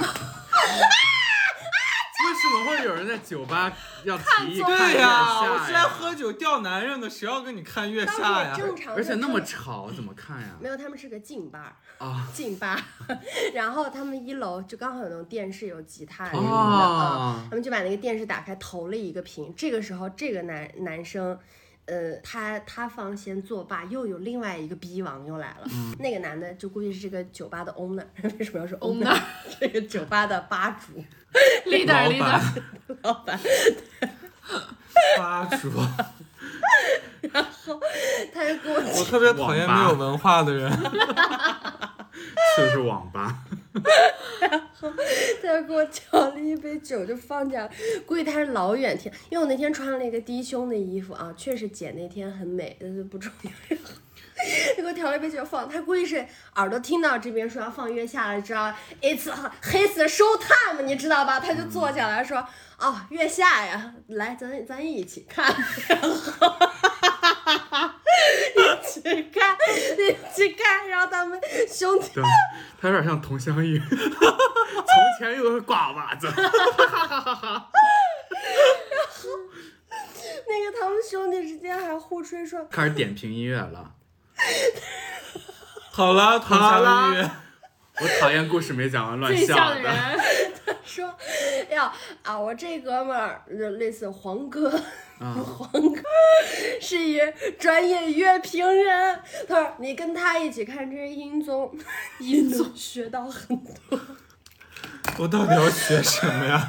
[2.44, 3.72] 为什么会有人在酒吧
[4.04, 8.54] 要提议看月对呀，我下是来喝酒钓男人的，谁要跟你看月下呀？
[8.56, 10.48] 正常而且那么吵，怎么看呀？
[10.60, 12.78] 没有，他们是个静吧，啊 静吧，
[13.54, 19.52] 然后他们一楼就刚好有那种电视有吉他什么的哦啊，他们就把那个电视打开投了一个屏。
[19.56, 21.38] 这个时候，这个男男生。
[21.86, 25.66] 呃，他他方先作罢，又有另外一个逼王又来了。
[25.70, 28.04] 嗯那个男的就估计是这个酒吧的 owner，
[28.38, 29.20] 为什么要说 owner？owner
[29.60, 31.04] 这个酒吧的吧主
[31.70, 32.54] leader 老 leader，板
[33.02, 33.38] 老板，
[35.18, 35.70] 吧主，
[37.32, 37.80] 然后
[38.32, 40.70] 他就给我我特别讨厌没有文化的人。
[42.56, 43.36] 就是网吧。
[45.42, 47.68] 他给我叫了一杯酒，就放家，
[48.06, 53.50] 估计他是老远听，因为我那天穿了一个低胸的衣服啊，确实姐那天很美，但是不重要。
[54.76, 59.30] 他给我调了一杯酒放，他估计是耳朵听到这边说要放月下了，知道 it's
[59.62, 61.40] 黑色 show time，你知道吧？
[61.40, 62.46] 他就坐下来说，
[62.84, 65.42] 哦，月下呀，来，咱咱一起看，
[65.88, 66.08] 然后
[68.54, 69.00] 一起
[69.32, 69.56] 看，
[69.96, 72.10] 一起看，然后他们兄弟。
[72.14, 72.22] 对，
[72.78, 73.96] 他有点像佟湘玉， 从
[75.18, 76.26] 前有个瓜娃子。
[76.26, 77.62] 然 后
[80.46, 83.94] 那个他们兄弟之间还互吹说，开始点评音乐了。
[85.90, 87.22] 好了，佟湘玉，
[88.00, 89.80] 我讨厌故事没讲完乱笑的。
[89.80, 90.20] 人，
[90.94, 91.12] 说，
[91.70, 94.70] 哎呀啊，我这哥们儿就类似黄哥，
[95.18, 96.02] 啊 黄哥
[96.80, 97.18] 是一
[97.58, 99.20] 专业乐评人。
[99.48, 101.76] 他说你跟他一起看这些音综，
[102.20, 104.00] 音综学到很多。
[105.18, 106.68] 我到底要学什么呀？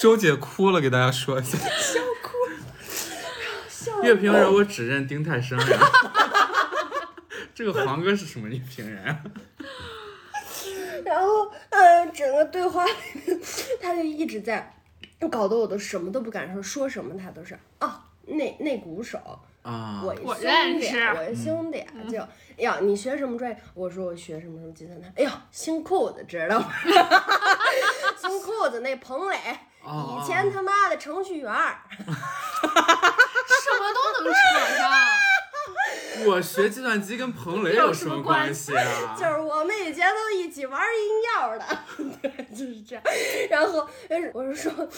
[0.00, 1.58] 周姐哭了，给大家说一下。
[1.58, 5.78] 笑哭了乐评人我只认丁太升呀。
[7.54, 9.20] 这个黄哥是什么乐评人啊？
[11.06, 12.92] 然后，呃，整个对话里
[13.24, 13.40] 面，
[13.80, 14.74] 他就一直在，
[15.30, 19.18] 搞得我都什么都不敢说，说什么他都是啊，那那鼓手。
[19.62, 23.56] 啊，我我兄弟，认识我兄弟，就哎呀，你学什么专业？
[23.74, 25.06] 我说我学什么什么计算机。
[25.16, 26.72] 哎呦，新裤子知道吗？
[28.16, 29.36] 新裤子那彭磊，
[29.84, 34.90] 哦以前他妈的程序员儿， 什么都能扯上。
[36.24, 39.14] 我学计算机跟彭雷有什么关系啊？
[39.18, 41.64] 就是我们以前都一起玩音药的，
[42.22, 43.04] 对，就是这样。
[43.50, 43.86] 然后，
[44.32, 44.88] 我是说。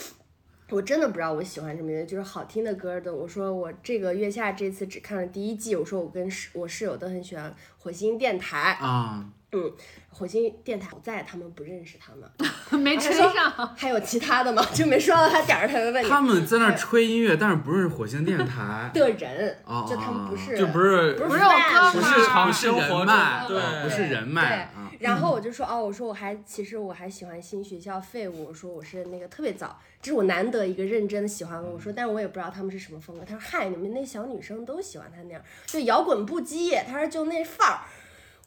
[0.71, 3.15] 我真的不知道我喜欢什么乐，就是好听的歌的。
[3.15, 9.73] 我说我这个月下这次只看了第一季，我说我跟室我室友都很喜欢火星电台，啊，嗯，
[10.11, 12.31] 火星电台我在，他们不认识他们，
[12.85, 14.63] 没吹上，还有其他的吗？
[14.75, 16.11] 就没说到他点儿上的问题。
[16.11, 24.78] 他们在那儿吹音乐，但是不是火星电台，的人哦，就他们不是，就不是不不是我哥不是常不是生活中人脉，对啊不是人对脉啊。
[24.99, 33.25] 然后我就说哦，我说我还其实我还喜欢新学校废物，我说我是那个特别早，这是我难得一个认真的喜欢我说，但是我也不知道他们是什么风格。
[33.25, 36.77] 他说嗨，你们那小女生都喜欢他那样，就摇滚不羁。
[36.87, 37.81] 他说就那范儿，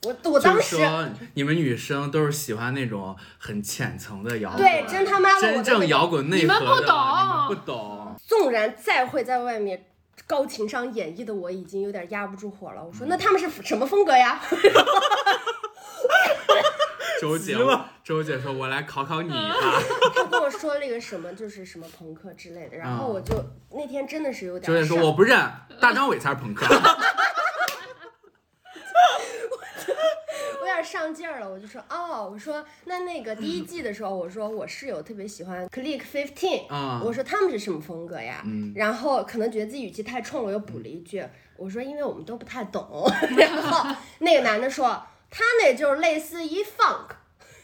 [0.03, 8.15] 我我当时说，你们女生都是喜欢那种很浅层的摇滚，对真他妈的真正摇滚内核的，你们不懂你们不懂。
[8.25, 9.85] 纵然再会在外面
[10.27, 12.83] 高情商演绎的我已经有点压不住火了。
[12.83, 14.41] 我说那他们是什么风格呀？
[17.21, 17.55] 周姐
[18.03, 19.81] 周姐说：“我来考考你吧。
[20.15, 25.37] 他跟我说了一个什么，就是什么朋克之类的，然后嗯我就那天真的是有”点周姐说：“上我不认，
[25.79, 26.65] 大张伟才是朋克。
[30.61, 38.41] 我有点上劲儿了，我就说哦，我说那那个第一季的时候，我说我室友特别喜欢 Click Fifteen，、啊我说他们是什么风格呀？
[38.45, 41.23] 嗯然后可能觉得自己语气太冲了，我又补了一句，
[41.57, 43.07] 我说因为我们都不太懂。
[43.37, 47.15] 然后那个男的说他那就是类似于 funk，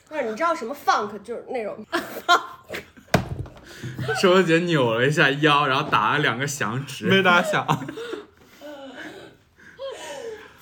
[0.09, 1.86] 但是你知道什么 funk 就是那种，
[4.22, 7.05] ”周姐扭了一下腰，然后打了两个响指。
[7.07, 7.68] 没打响。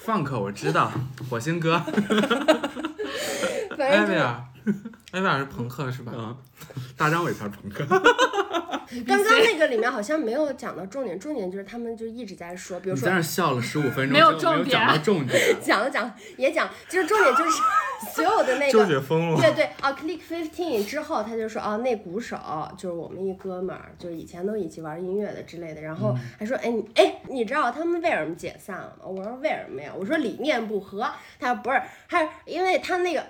[0.03, 0.91] funk 我知道，
[1.30, 1.76] 火星哥。
[3.78, 4.43] 艾薇儿，
[5.12, 6.12] 艾薇儿是朋克是吧？
[6.16, 6.36] 嗯，
[6.97, 7.86] 大张伟才是朋克。
[9.08, 15.56] 刚刚那个里面好像没有讲到重点，重点就是他们就一直在说，比如说你在那笑了十五分钟，没有重点讲到重点。
[15.62, 17.62] 讲了讲也讲，就是重点就是
[18.14, 19.42] 所有的那周个姐疯了。
[19.42, 22.38] 对对啊，Click Fifteen 之后，他就说哦，那鼓手
[22.78, 25.82] 就是我们一哥们儿，就是以前都一起玩音乐的之类的。
[25.82, 29.06] 然嗯后还说，哎你哎，你知道他们为什么解散了吗？
[29.06, 29.92] 我说为什么呀？
[29.98, 31.10] 我说理念不合。
[31.40, 33.24] 他说不是，他说因为他那个，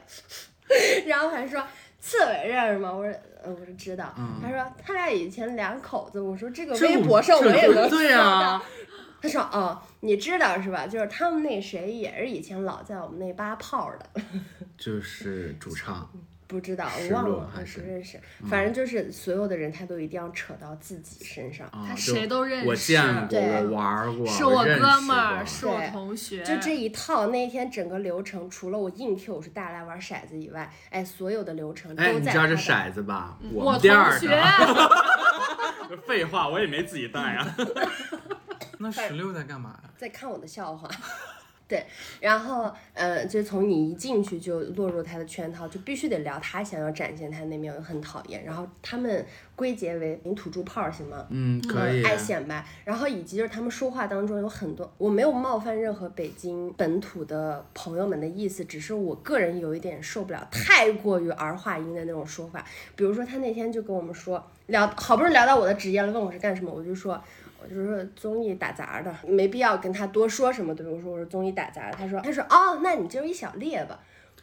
[1.06, 1.64] 然后还说
[2.00, 2.92] 刺猬认识吗？
[2.94, 3.14] 我说
[3.46, 4.14] 呃，我说知道。
[4.42, 6.20] 他说他俩以前两口子。
[6.20, 8.64] 我说这个微博上我也能对搜到啊。
[9.22, 10.86] 他说哦，你知道是吧？
[10.86, 14.22] 就是他们那谁也是以前老在我们那扒炮的。
[14.78, 16.08] 就是主唱，
[16.48, 18.20] 不知道，我忘了，我是不认识。
[18.48, 21.68] 反正就是所有的人，他都一定要扯到自己身上。
[21.68, 23.40] 啊，他谁都认识我见过，
[23.72, 33.38] 玩过，是我哥们儿，是我同学，就这一套，那天整个流程，除了我硬 Q 是大家来玩骰子以外，哎，所有的流程都哎，你知道这在他的骰子吧？
[33.52, 35.98] 我们第二同学个。
[36.08, 37.56] 废话，我也没自己带啊。
[38.80, 39.90] 那十六在干嘛呀？
[39.98, 40.90] 在看我的笑话。
[41.68, 41.84] 对，
[42.20, 48.46] 然后呃，就从你一进去就落入他的圈套，就必须得聊他想要展现他那面，我很讨厌。
[48.46, 51.26] 然后他们归结为领土著炮行吗？
[51.32, 52.04] 嗯，可以。
[52.04, 62.64] 爱显摆，然后以及就是他们说话当中有很多，我没有冒犯任何北京本土的朋友们的意思，只是我个人有一点受不了太过于儿化音的那种说法。
[62.96, 67.20] 比如说他那天就跟我们说聊，好不容易聊到我的职业了，问我是干什么，我就说。
[67.68, 70.92] 我就说综艺打杂的，没必要跟他多说什么，对吧？
[70.92, 74.00] 我说我是综艺打杂的，他说他说哦，那你就是一小列吧。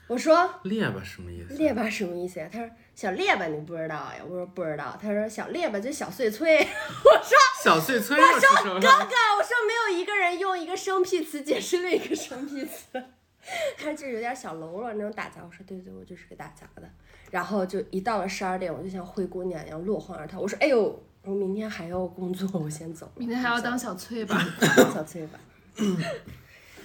[0.09, 1.55] 我说列吧什么意思？
[1.55, 2.49] 列吧什么意思呀？
[2.53, 4.17] 他说小列吧你不知道呀？
[4.29, 4.99] 我说不知道。
[5.01, 6.59] 他说小列吧就小碎催。
[6.59, 8.75] 我说小碎催我说？
[8.75, 13.03] 哥哥，我说没有一个人用一个生僻词解释另一个生僻词。
[13.79, 16.83] 他就是有点小喽啰那种打杂，我说对对，我就是个打杂的。
[17.31, 20.39] 然后就一到了十二点，我就像灰姑娘一样落荒而逃。
[20.41, 23.13] 我说哎呦，我明天还要工作， 我先走了。
[23.17, 24.45] 明天还要当小翠吧？
[24.93, 25.39] 小翠吧，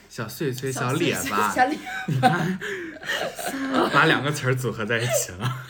[0.09, 1.77] 小碎催，小脸吧，小咧。
[3.91, 5.65] 把两个词儿组合在一起了。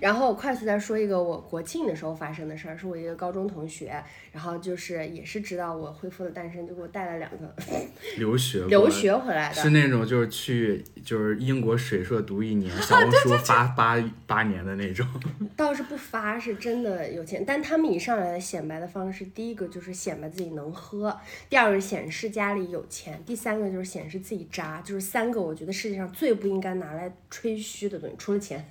[0.00, 4.02] 然后快速再说一个我国庆的时候发生的事儿，是我一个高中同学，
[4.32, 7.54] 然后就是也是知道我恢复了单身，就给我带了两个
[8.18, 9.62] 留学 留学回来的。
[9.62, 13.96] 是那种就是去就是英国水硕读一年，小红书发 八
[14.26, 15.06] 八年的那种。
[15.56, 21.14] 倒是不发，是真的有钱，但他们一上来的显摆的方式，第一个就是显摆自己能喝，
[21.48, 28.64] 第二个是显示家里有钱，第三个就是显示自己渣，就是三个我觉得世界上最不应该拿来吹嘘的东西，除了钱，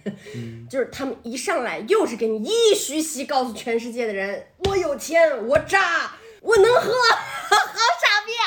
[0.69, 6.11] 就是他们一上来又是给你一虚席，告诉全世界的人我有钱，我渣，
[6.41, 8.45] 我能喝， 好傻逼啊！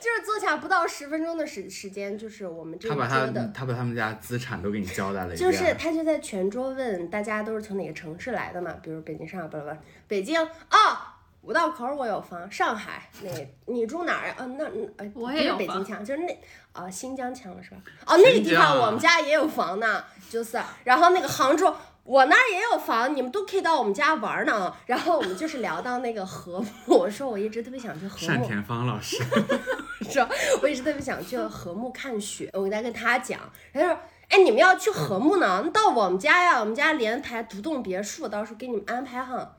[0.00, 3.52] 就是坐下不到十分钟的时时间，就是我们这一他把他桌的。
[3.54, 5.50] 他把他们家资产都给你交代了一遍。
[5.50, 9.78] 就是他就在全桌问大家都是从哪个城市来的嘛，比如北京、上海，巴拉巴拉。
[10.06, 11.17] 北京啊，
[11.48, 13.30] 五道口我有房，上海那
[13.64, 14.34] 你住哪儿呀？
[14.36, 16.38] 啊，那嗯呃我不是也有北京腔，就是那
[16.72, 17.78] 啊新疆腔了是吧？
[18.04, 21.74] 哦，那个地方我们家也有房呢，就是，然后那个杭州。
[22.04, 24.74] 我那儿也有房，你们都可以到我们家玩呢。
[24.84, 26.66] 然后我们就是聊到那个和睦，
[26.98, 29.16] 我说我一直特别想去和睦，单田芳老师，
[30.10, 30.28] 说
[30.62, 33.40] 我一直特别想去和睦看雪，我在跟他讲，
[33.72, 33.98] 他说。
[34.28, 35.62] 哎，你们要去和睦呢？
[35.64, 39.56] 那到我们家呀，我们家连排独栋别墅，到时候给你们安排哈。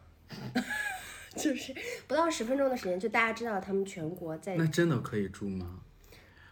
[1.38, 1.74] 就是
[2.08, 5.80] 不到十分钟的时间，就大家知道他们全国在那真的可以住吗？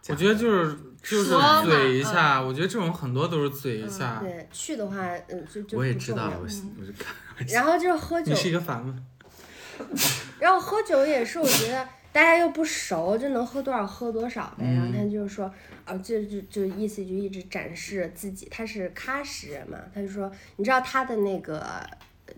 [0.08, 4.20] 我觉得就是就是说嘴一下，我觉得这种很多都是嘴一下。
[4.22, 6.42] 对去的话，嗯，就就我也知道，我
[6.80, 7.14] 我就看。
[7.48, 9.04] 然后就是喝酒你，是一个反问，
[10.40, 14.64] 然后喝酒也是，我觉得大家又不熟，就能喝多少喝多少呗。
[14.64, 15.52] 然后他就说，
[15.84, 21.62] 啊，就就就意思就一直展示自己，他是喀什人嘛，他就说，你知道他的那个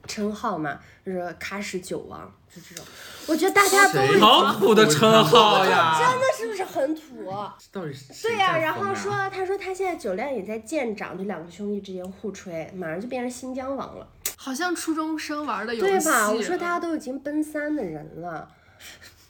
[0.07, 2.20] 称号嘛，就是喀什酒王，
[2.55, 2.84] 就这种。
[3.26, 5.95] 我觉得大家都谁已经好土的称号呀！
[6.01, 7.30] 真的是不是很土？
[7.72, 15.91] 到底是谁对呀、在然后说，他说他现在酒量也在见长，就两个兄弟之间互吹，马上就变成新疆王了，好像初中生玩的游戏。
[15.91, 16.30] 对吧？
[16.30, 18.49] 我说大家都已经奔三的人了。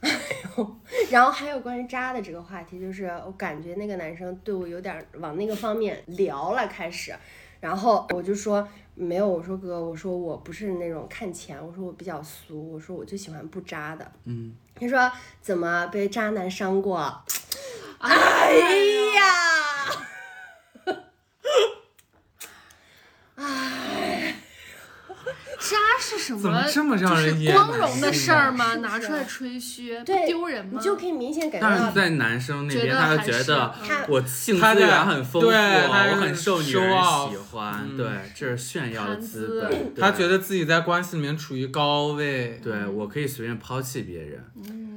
[0.00, 0.10] 哎
[0.56, 0.76] 呦，
[1.10, 7.14] 然后还有关于渣的这个话题，就是我感觉那个男生对我有点往那个方面聊了，开始，
[7.60, 8.66] 然后我就说
[9.00, 14.12] 没有，我说哥，我说我不是那种看钱，我说我比较俗，我说我就喜欢不渣的。
[14.24, 17.24] 嗯，他说怎么被渣男伤过？
[17.98, 18.52] 哎
[19.16, 19.86] 呀，
[25.60, 26.40] 渣是什么？
[26.40, 28.76] 怎么这么让人就是光荣的事儿吗？
[28.76, 30.72] 拿出来吹嘘，不对，丢人吗？
[30.74, 33.74] 你就可以明显感觉到但是在男生那边，他就觉得
[34.08, 35.56] 我性资源很丰富，对
[35.86, 39.94] 我很受女人喜欢，嗯对，这是炫耀的资资本。
[39.94, 44.88] 他觉得自己在关系里面处于高位，对我可以随便抛弃别人，嗯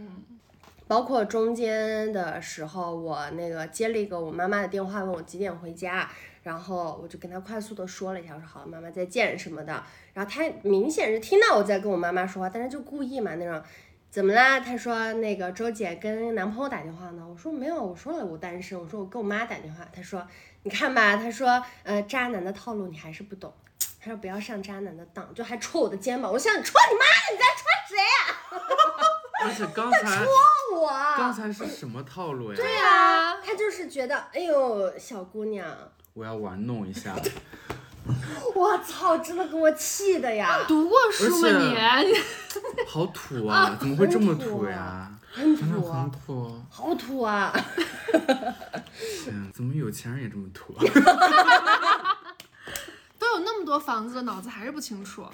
[0.86, 6.08] 包括中间的时候，我那个接了一个我妈妈的电话，问我几点回家，
[6.44, 9.84] 然后我就跟她快速的说了一下，我说好，妈妈再见什么的。
[10.14, 13.64] 然后她明显是听到我在跟我妈妈说话，但是就故意嘛那种。
[14.12, 14.60] 怎么啦？
[14.60, 17.26] 她说那个周姐跟男朋友打电话呢。
[17.28, 18.80] 我说没有，我说了我单身。
[18.80, 19.88] 我说我跟我妈打电话。
[19.92, 20.28] 她说
[20.62, 23.52] 你看吧，她说呃渣男的套路你还是不懂。
[24.00, 26.32] 她说不要上渣男的当，就还戳我的肩膀。
[26.32, 29.48] 我想戳你妈呢，你在戳谁啊？
[29.48, 30.24] 而且刚才
[30.76, 30.88] 我。
[31.18, 32.56] 刚才是什么套路呀？
[32.56, 35.66] 对啊，他就是觉得，哎呦，小姑娘，
[36.14, 37.16] 我要玩弄一下，
[38.56, 41.48] 我操，真的给我气的呀，读过书吗
[42.02, 42.16] 你？
[42.88, 43.76] 好土啊！
[43.80, 45.12] 怎么会这么土呀？
[45.32, 46.62] 很真的土啊很，土。
[46.70, 47.52] 好土啊！
[49.24, 50.84] 天，怎么有钱人也这么土啊？
[53.18, 55.26] 都有那么多房子了，脑子还是不清楚。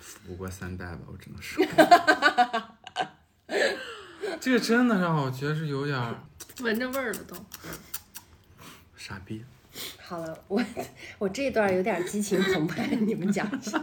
[0.00, 1.64] 富不过三代吧，我只能说。
[4.40, 6.16] 这个真的让我觉得是有点儿，
[6.60, 7.36] 闻着味儿了都。
[8.98, 9.44] 傻逼。
[10.08, 10.64] 好了，我
[11.18, 13.78] 我这一段有点激情澎湃，你们讲一下，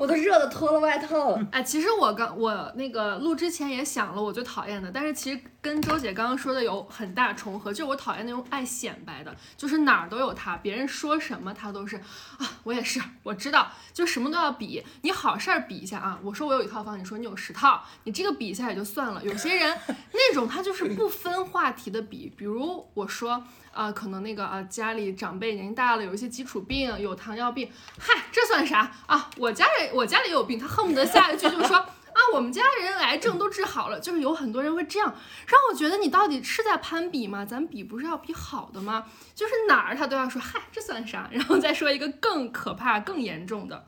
[0.00, 1.46] 我都热的脱了外套了。
[1.52, 11.96] 哎，其实我刚我那个录之前也想了我最讨厌的，但是其实跟周姐刚刚说的有很大重合，就是我讨厌那种爱显摆的，就是哪儿都有他，别人说什么他都是
[12.38, 19.76] 啊，我也是，我知道，就什么都要比，你好事儿比一下啊，我说我有一套房，你说你有十套，你这个比一下也就算了，有些人
[20.14, 23.44] 那种他就是不分话题的比，比如我说。
[23.76, 29.28] 啊、可能那个啊、家里长辈年龄大了，有一些基础病，有糖尿病，嗨，这算啥啊？
[29.36, 35.14] 我家人我家里也有病，他恨不得下一句就说啊，我们家人癌症都治好了，就是有很多人会这样，
[35.46, 37.44] 让我觉得你到底是在攀比吗？
[37.44, 39.06] 咱比不是要比好的吗？
[39.34, 41.28] 就是哪儿他都要说，嗨，这算啥？
[41.32, 43.86] 然后再说一个更可怕、更严重的，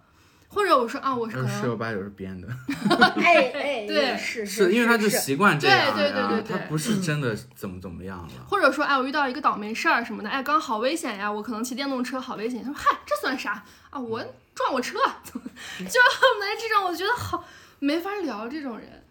[0.48, 2.48] 或者我说啊，我是可能十有八九是编的，
[3.22, 8.28] 哎 哎， 对是是因为他就是习惯这样，对对对对对他不是真的怎么怎么样了。
[8.48, 12.62] 或者说，哎，我遇到一个倒霉事儿什么的，哎，刚好危险呀，我可能骑电动车好危险。
[12.64, 13.98] 他说，嗨，这算啥啊？
[14.00, 14.24] 我
[14.54, 15.44] 撞我车，就恨
[15.84, 17.44] 不得这种，我觉得好
[17.78, 19.04] 没法聊这种人，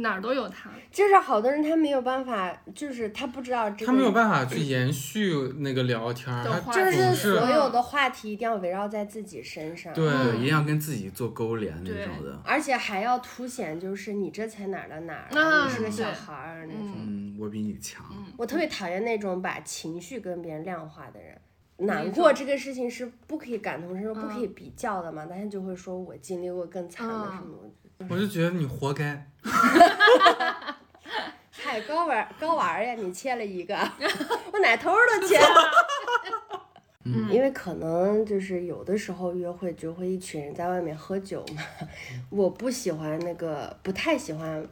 [0.00, 0.70] 哪儿都有他。
[0.90, 9.94] 就是好多人他没有办法，就是他不知道这个，他没有办法去延续那个聊天儿，他的话就是所有的话题一定要围绕在自己身上。
[9.94, 12.40] 对对，一定要跟自己做勾连那种的。
[12.44, 16.92] 而且还要凸显，就是你这才哪儿的哪儿，啊你是个小孩儿那种。
[16.96, 18.04] 嗯，我比你强。
[18.36, 21.38] 我特别讨厌那种把情绪跟别人量化的人。
[21.82, 27.56] 难哪过这个事情是不可以感同身受、不可以比较的嘛，大家就会说我经历过更惨的什么。
[27.58, 27.69] 我
[28.08, 29.26] 就觉得你活该。
[31.50, 33.74] 嗨，高玩高玩儿呀，你切了一个，
[34.52, 35.70] 我奶头儿都切了。
[37.02, 41.62] 嗯因为可能就是有的时候约会就会一群人在外面喝酒嘛，
[42.28, 44.62] 我不喜欢那个，不太喜欢，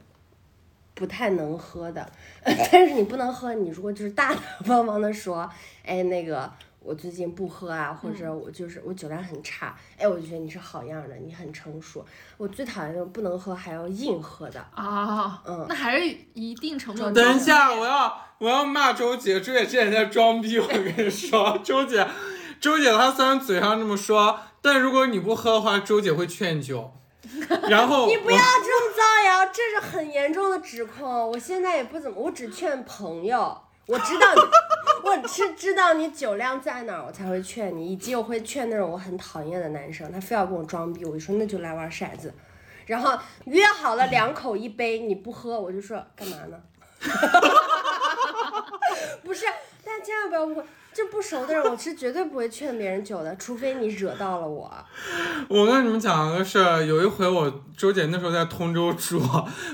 [0.95, 2.11] 不太能喝的。
[2.45, 5.49] 但是你不能喝，你如果就是大大方方的说，
[5.85, 12.05] 哎，那个我最近不喝啊，或者我就是我酒量很差，哎，我就觉得你是好样的，你很成熟。
[12.37, 14.61] 我最讨厌那种不能喝还要硬喝的。
[14.75, 17.11] 啊，嗯那还是一定程度。
[17.11, 22.07] 等一下，我要我要骂周姐，周姐之前在装逼，我跟你说，周姐，
[22.61, 26.93] 周姐她虽然嘴上这么说，但如果你不喝的话，周姐会劝酒。
[27.69, 31.31] 然后 你不要这么造谣，这是很严重的指控。
[31.31, 33.61] 我现在也不怎么，我只劝朋友。
[33.89, 34.41] 我知道你，
[35.03, 42.33] 我是知道你酒量在哪儿，我才会劝你，以及我会劝那种我很讨厌的男生，他非要跟我装逼，我就说那就来玩骰子，
[42.87, 45.19] 然后约好了两口一杯，你。
[45.19, 46.57] 不喝，我就说干嘛呢？
[49.25, 49.45] 不是，
[49.85, 50.63] 大家千万不要误会，
[50.99, 54.69] 就不熟的人，我是绝对不会劝别人酒的，除非你惹到了我。
[55.49, 59.23] 我跟你们讲个事儿，有一回我周姐那时候在通州住，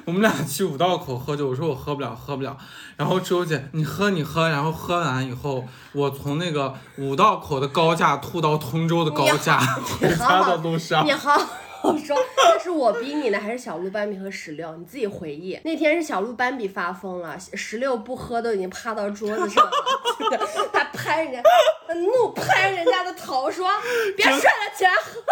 [0.05, 2.55] 我们俩去五道口喝酒，我说我喝不了，喝不了。
[2.99, 9.59] 然后周姐你喝你喝，然后喝完以后，我从那个五道口的高架吐到通州的高架，
[9.99, 11.13] 回家的路上你。
[11.13, 11.49] 好好
[11.93, 14.75] 你说，那是我逼你的，还是小鹿斑比和石榴？
[14.77, 15.59] 你自己回忆。
[15.65, 19.73] 那天是小鹿斑比发疯了，石榴不喝都已经趴到桌子上了，
[20.73, 23.69] 他拍人家，怒拍人家的头说
[24.17, 25.21] ：“别睡了，起来喝。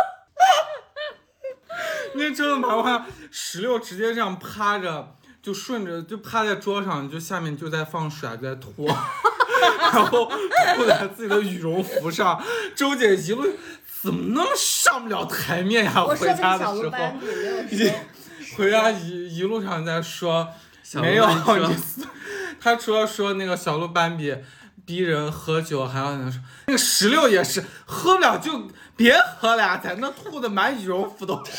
[2.14, 8.86] 那真的蛮夸张，石榴直接这样趴着，就顺着就趴在桌上，就下面就在放水，就在拖，
[9.80, 10.30] 然后
[10.76, 12.42] 吐在自己的羽绒服上。
[12.76, 13.46] 周姐一路
[14.02, 16.92] 怎么那么上不了台面呀？”回家的时候。
[18.56, 20.46] 回家一一路上在说，
[20.94, 21.26] 没有
[21.56, 21.76] 你，
[22.60, 24.36] 他除了说那个小鹿斑比
[24.84, 31.52] 逼人喝酒，还要那说那个石榴也是喝不了就别喝了呀，在那吐的满羽绒服都是。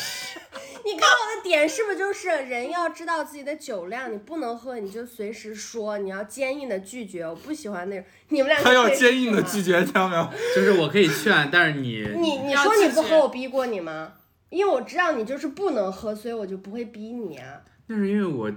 [0.86, 7.26] 你看我的点是不是就是人要知道自己的酒量，你不能喝你就随时说，你要坚硬的拒绝。
[7.26, 10.28] 我不喜欢那种你们俩他要可以坚硬的拒绝，听到没有？
[10.54, 14.12] 就是我可以劝，但是你你你说你不喝，我逼过你吗？
[14.50, 17.60] 因为我知道你就是不能喝，所以我就不会逼你啊。
[17.86, 18.50] 那是因为我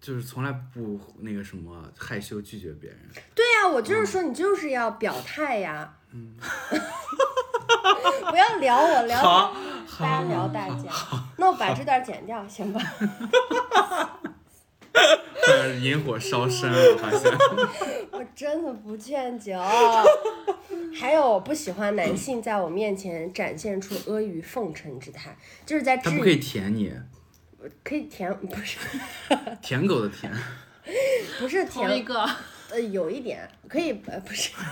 [0.00, 2.98] 就是从来不那个什么害羞拒绝别人。
[3.34, 5.94] 对呀、我就是说你就是要表态呀。
[6.12, 6.34] 嗯，
[8.30, 9.52] 不要聊我聊
[9.98, 10.90] 大家聊大家。
[11.36, 12.80] 那我把这段剪掉行吧？
[15.46, 17.30] 呃，引火烧身，我发现。
[18.12, 19.58] 我真的不劝酒。
[20.98, 26.92] 还有，我不喜欢男性在我面前展现出阿谀奉承之态，就是在质他不可以疑，舔你，
[27.82, 28.78] 可以舔，不是
[29.60, 30.32] 舔狗的舔。
[31.38, 32.24] 不是舔，同一个，
[32.70, 34.52] 呃，有一点可以，呃，不是。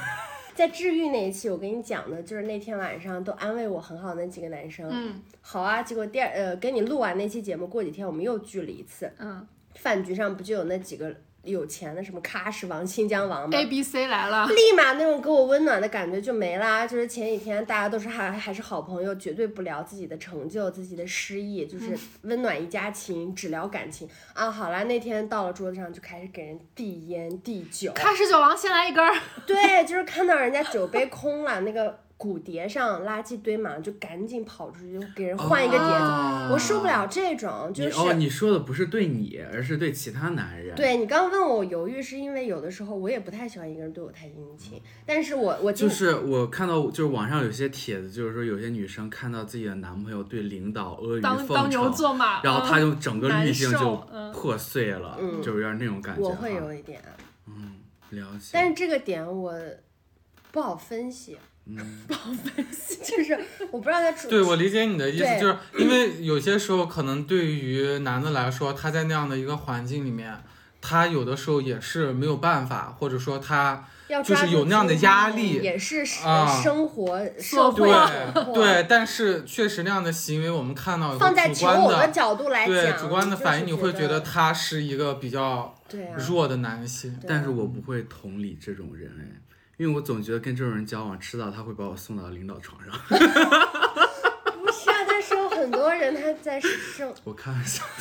[0.54, 4.88] 在治愈那一期，我跟你讲的就是那天晚上都安慰我很好的那几个男生。
[4.90, 9.10] 嗯好啊，结果第二呃，跟你录完那期节目，过几天我们又聚了一次。
[9.18, 16.86] 嗯饭局上不就有那几个有钱的什么喀什王、新疆王吗？，A B C 来了，立马那种给我温暖的感觉就没啦。
[16.86, 24.50] 就是前几天大家都是还还是好朋友，绝对不聊自己的成就、自己的失意，就是温暖一家亲，只聊感情啊。
[24.50, 29.12] 好啦，那天到了桌子上就开始给人递烟递酒，喀什酒王先来一根儿，
[29.46, 36.04] 对，就是看到人家酒杯空了，那个骨碟上垃圾堆满了，就赶紧跑出去就给人换一个碟子。
[36.04, 37.90] 哦我受不了这种，就是。
[37.90, 56.28] 你哦，你说的不是对你，而是对其他男人。，对你刚刚问我我犹豫，是因为有的时候我也不太喜欢一个人对我太殷勤，但是我我就是我看到，就是网上有些帖子，就是说有些女生看到自己的男朋友对领导阿谀奉承当牛承，做马，然后她就整个滤镜就嗯破碎了，嗯就有点那种感觉哈。
[56.28, 57.02] 我会有一点，
[58.10, 59.58] 了解，但是这个点我
[60.52, 61.76] 不好分析，嗯，
[63.04, 63.38] 就是
[63.70, 70.34] 我不知道他处对我理解你的意思，就是因为有些时候可能对于男的来说，他在那样的一个环境里面，
[70.80, 73.84] 他有的时候也是没有办法，或者说他
[74.24, 85.74] 就是有那样的压力也是生活社会对对，但是确实那样的行为我们看到以后，放在主观求偶的的角度来讲，对主观的反应，你会觉觉得他是一个比较
[86.28, 87.12] 弱的男性。
[87.12, 89.40] 对啊但是我不会同理这种人哎，
[89.82, 92.94] 因为我总觉得跟这种人交往，迟早他会把我送到领导床上。
[93.10, 93.16] 不
[94.70, 97.82] 是啊，但是有很多人他在受 我开玩笑，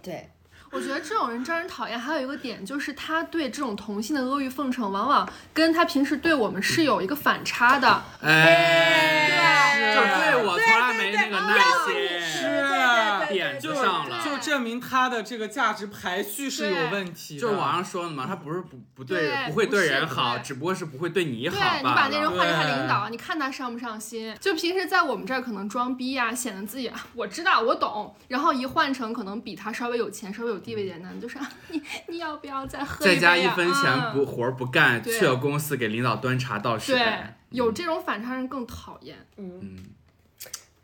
[0.00, 0.30] 对
[0.74, 8.02] 我觉得这种人招人讨厌，还有一个点就是他对这种同性的阿谀奉承，往往跟他平时对我们是有一个反差的。
[8.20, 14.20] 哎，就对我从来没那个耐是心，对对对点就上了。
[14.24, 17.40] 就证明他的这个价值排序是有问题的。
[17.40, 22.24] 就是网上说的嘛，他不是不不对，对不会对人好，对只不过是不会对你好对你把那人。
[22.34, 24.34] 换成他领导，你看他上不上心？
[24.40, 36.96] 就平时在我们这儿可能装逼呀、显得自己啊我知道我懂，然后一换成可能比他稍微有钱、稍微有地位一点的，就是、啊、你你要不要再喝再一杯啊加一分钱不嗯活儿不干，去了公司给领导端茶倒水。
[36.98, 39.16] 对，有这种反差人更讨厌。
[39.36, 39.78] 嗯，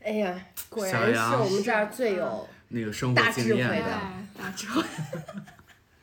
[0.05, 2.47] 哎呀，果然是我们这儿最有。
[2.73, 3.99] 那个生活大经验的智慧的，
[4.39, 4.83] 大智慧。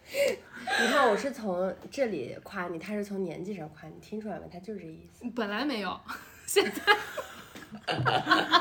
[0.82, 4.44] 你看，我是从这里夸你，他是从年纪上夸你，听出来吗？
[4.52, 5.24] 他就是这意思。
[5.34, 5.98] 本来没有，
[6.46, 6.82] 现在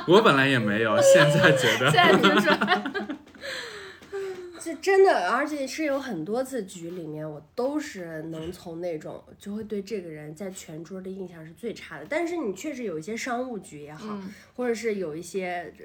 [0.07, 2.83] 我本来也没有，现在觉得现在听出来。
[4.61, 12.07] 就真的，而且是有很多次局里面，我都是能从那种就会对这个人在全桌的印象是最差的。
[12.09, 15.85] 但是你确实有一些商务局也好，嗯或者是有一些呃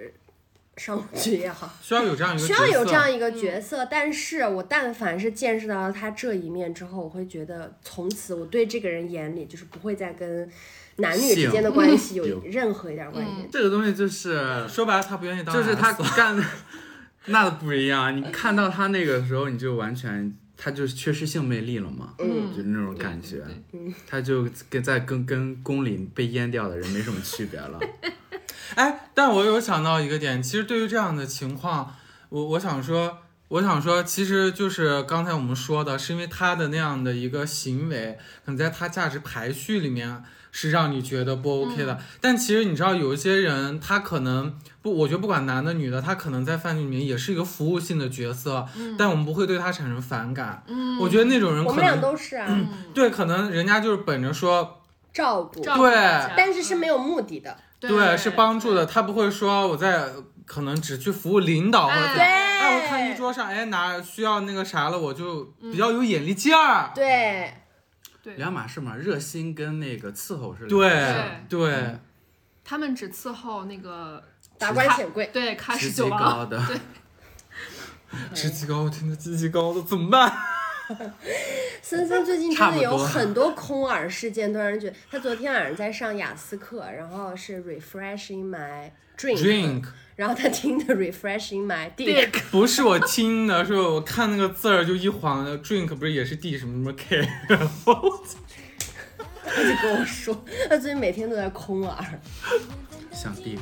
[0.77, 3.85] 商务局也好，需要有这样一个需要有角色这样一个角色。
[3.85, 10.49] 但是我但凡是见识到了他这一面之后，我会觉得从此我对这个人眼里就是不会再跟
[10.97, 13.47] 男女之间的关系有有任何一点关系。
[13.51, 16.43] 这个东西就是说白了，他不愿意当就是他 干的，
[17.27, 18.15] 那不一样。
[18.15, 23.43] 你看到他那个时候，你就完全他就缺失性魅力了嘛，嗯就那种感觉
[24.07, 27.79] 他就跟在跟跟宫里被阉掉的人没什么区别了。
[28.75, 31.95] 哎，但我有想到一个点，其实对于这样的情况，
[32.29, 33.17] 我我想说，
[33.49, 41.97] 我想说，其实就是刚才我们说的，是因为他的那样的一个行为，可能在他价值排序里面是让你觉得不 OK 的。
[42.19, 48.65] 但其实你知道，有一些人他可能不，我觉得不管男的女的，他可能在饭局里面也是一个服务性的角色，
[48.97, 50.63] 但我们不会对他产生反感。
[50.67, 54.81] 嗯，我觉得那种人我们俩可能都是啊， 对，可能人家就是本着说，
[55.13, 55.95] 照顾，照顾对
[56.35, 57.57] 但是是没有目的的。
[57.79, 60.09] 对，是帮助的，他不会说我在
[60.45, 62.15] 可能只去服务领导或者怎样。
[62.17, 66.91] 对哎，我看一桌上，哎，哪需要那个啥了，我就比较有眼力劲儿。
[66.93, 67.53] 对，对
[68.23, 71.31] 两码事嘛，热心跟那个伺候是两对码事。
[71.49, 71.99] 对，
[72.63, 74.23] 他们只伺候那个
[74.57, 75.29] 达官显贵。
[75.33, 76.63] 对卡职十九高的，
[78.33, 80.31] 职级高，听着职级高的怎么办？
[81.81, 89.85] 森森最近真的有很多空耳事件，都让人觉得他昨天晚上在上雅思课，然后是 refreshing my drink，, Drink
[90.15, 98.23] 然后他听的 refreshing my dick，不是我听的，是我看那个字儿就一晃，drink 不是也是 D 什么什么 K，然后
[99.43, 102.19] 他就跟我说，他最近每天都在空耳，
[103.11, 103.57] 想 Dick，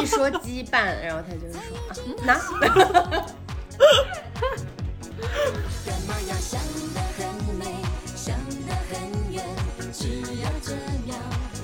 [0.00, 1.90] 一说羁绊，然后他就是说啊
[2.24, 2.34] 拿。
[5.84, 6.60] 干嘛要想
[6.94, 7.20] 得很
[7.56, 7.64] 美，
[8.16, 9.44] 想得很远？
[9.92, 10.08] 只
[10.42, 10.72] 要这
[11.04, 11.16] 秒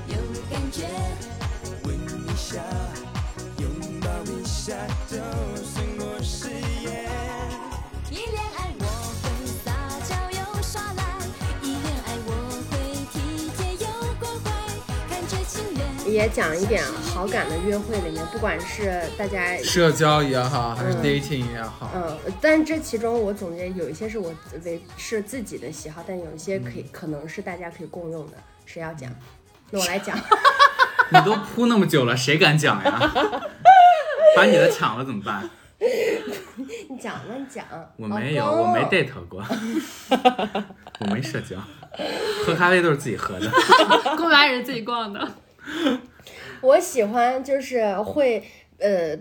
[0.09, 0.17] 有
[0.51, 0.87] 感觉。
[1.85, 2.63] 吻一下，
[4.65, 4.73] 下，
[5.07, 5.17] 就
[5.63, 7.05] 胜过誓言。
[8.11, 8.87] 一恋爱我
[9.21, 9.71] 会撒
[10.09, 11.05] 娇又耍赖，
[11.61, 12.31] 一恋爱我
[12.71, 12.73] 会
[13.13, 13.87] 体贴又
[14.19, 14.51] 关怀，
[15.11, 16.11] 感觉情缘。
[16.11, 16.83] 也讲一点
[17.15, 24.35] 好感的约会里面，不管是大家社交也好，还是嗯 dating 也好，嗯，但这其中我总结有一些是我
[24.65, 28.33] 为是自己的喜好，但有一些可嗯以、可能是大家可以共用的。
[28.65, 29.11] 谁要讲？
[29.71, 30.19] 那我来讲。
[31.11, 33.13] 你都铺那么久了，谁敢讲呀？
[34.37, 35.49] 把你的抢了怎么办？
[36.89, 37.65] 你讲那你讲。
[37.97, 39.45] 我没有，我没 date 过，
[41.01, 41.57] 我没社交，
[42.47, 43.51] 喝咖啡都是自己喝的。
[44.17, 45.29] 公园也是自己逛的。
[46.61, 48.43] 我喜欢就是会
[48.79, 49.17] 呃。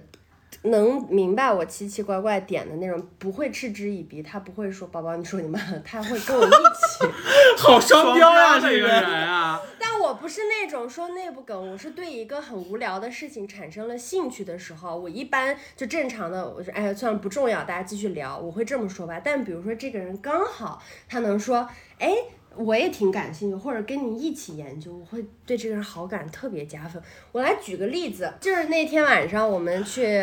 [0.63, 7.05] 能明白我奇奇怪怪点的那种，不会嗤之以鼻，他不会说宝宝你说你慢了，他会跟我一起。
[7.57, 9.61] 好双标呀，这个这个人啊！
[9.79, 19.21] 但我不是那种说内部梗，我是对一个很无聊的事情产生了兴趣的时候，我一般就正常的，我说哎呀算了不重要，大家继续聊，我会这么说吧。
[19.23, 21.67] 但比如说这个人刚好他能说，
[21.99, 22.15] 哎。
[22.55, 27.01] 我也挺感兴趣，或者跟你一起研究，我会对这个人好感特别加分。
[27.31, 30.21] 我来举个例子，就是那天晚上我们去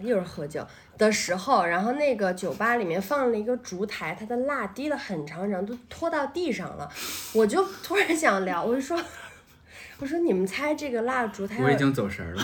[0.00, 0.66] 又是喝酒
[0.98, 6.90] 的时候，然后那个酒吧里面放了一个烛台，它的蜡滴了很长很长，都拖到地上了。
[7.32, 9.00] 我就突然想聊，我就说，
[10.00, 12.42] 我说你们猜这个蜡烛它要，我已经走神儿了。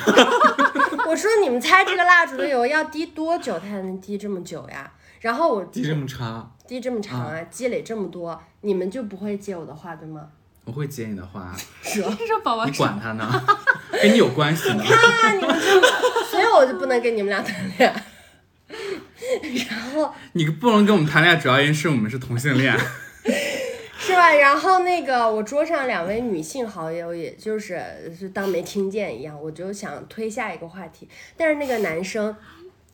[1.07, 4.93] 我说你们猜这个蜡烛的油要滴多久它才能滴这么久呀？
[5.21, 10.29] 然后我滴这么长，滴这么长啊，积累这么多，你们就不会接我的话对吗？
[10.65, 12.17] 我会接你的话，是吧？
[12.45, 13.45] 宝宝你管他呢，
[14.03, 14.85] 跟你有关系吗。
[14.85, 15.81] 啊，你们就，
[16.31, 18.05] 所以我就不能跟你们俩谈恋爱。
[19.67, 22.77] 然后你不能跟我们谈恋爱，主要原因是我们是同性恋。
[23.99, 24.33] 是吧？
[24.35, 32.37] 然后那个我桌上两位女性好友，也就是是当没听见一样，我就想推下一个话题，但是那个男生。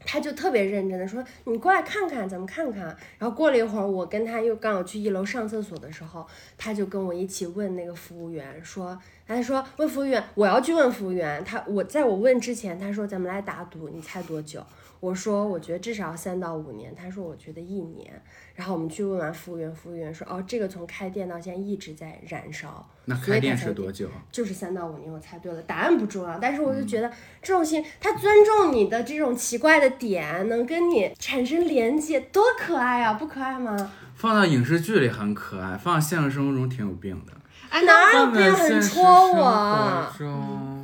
[0.06, 2.84] 他就特别认真的说：“你过来看看，咱们看看。”
[3.18, 6.26] 然后过了一会儿，我跟他又刚好去一楼上厕所的时候，
[6.56, 11.44] 他就跟我一起问那个服务员说：“他说问服务员，我要去问服务员。
[11.44, 14.64] 他我在我问之前，他说咱们来打赌，你猜多久？
[15.00, 16.94] 我说我觉得至少要三到五年。
[16.94, 18.22] 他说我觉得一年。
[18.54, 22.88] 然后我们去问完服务员，服务员说：哦，这个从开店到现在一直在燃烧。
[23.04, 24.08] 那开店是多久？
[24.32, 33.92] 就是三到五年，我猜对了，答案不重要，但是我就觉得这种心，他尊重你的这种奇怪的点，能跟你产生连接，多可爱啊，不可爱吗？
[34.14, 37.32] 放到影视剧里很可爱，放到现实生活中挺有病的。
[37.70, 40.12] 哎，哪那有病很戳我？
[40.16, 40.76] 中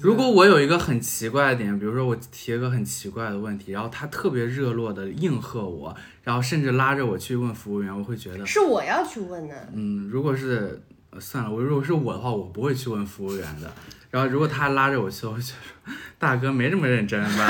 [0.00, 10.80] 如果我有一个很奇怪的点，比如说我提一个很奇怪的问题，然后他特别热络的应和我，然后甚至拉着我去问服务员，我会觉得，是我要去问的，嗯，如果是
[11.10, 13.70] 呃算了，我如果是我的话，我不会去问服务员的。
[14.10, 15.54] 然后如果他拉着我去，我就说
[16.18, 17.46] 大哥没这么认真吧？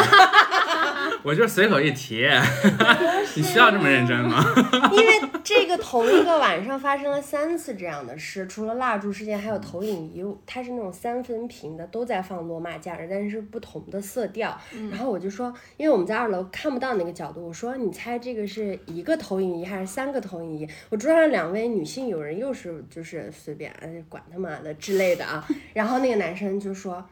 [1.22, 2.26] 我就随口一提，
[3.39, 4.45] 你需要这么认真吗？
[4.91, 14.59] 因为这个同一个晚上发生了三次这样的事，除了蜡烛事件，还有投影仪，它是那种三分屏的，都在放罗马假日，但是不同的色调。
[14.91, 20.68] 然后我就说，因为我们在二楼看不到那个角度，我说你猜这个是一个投影仪还是三个投影仪？
[20.91, 27.09] 我桌上两位女性友人又是就是随便哎管他妈的之类的啊，然后那个男生就说。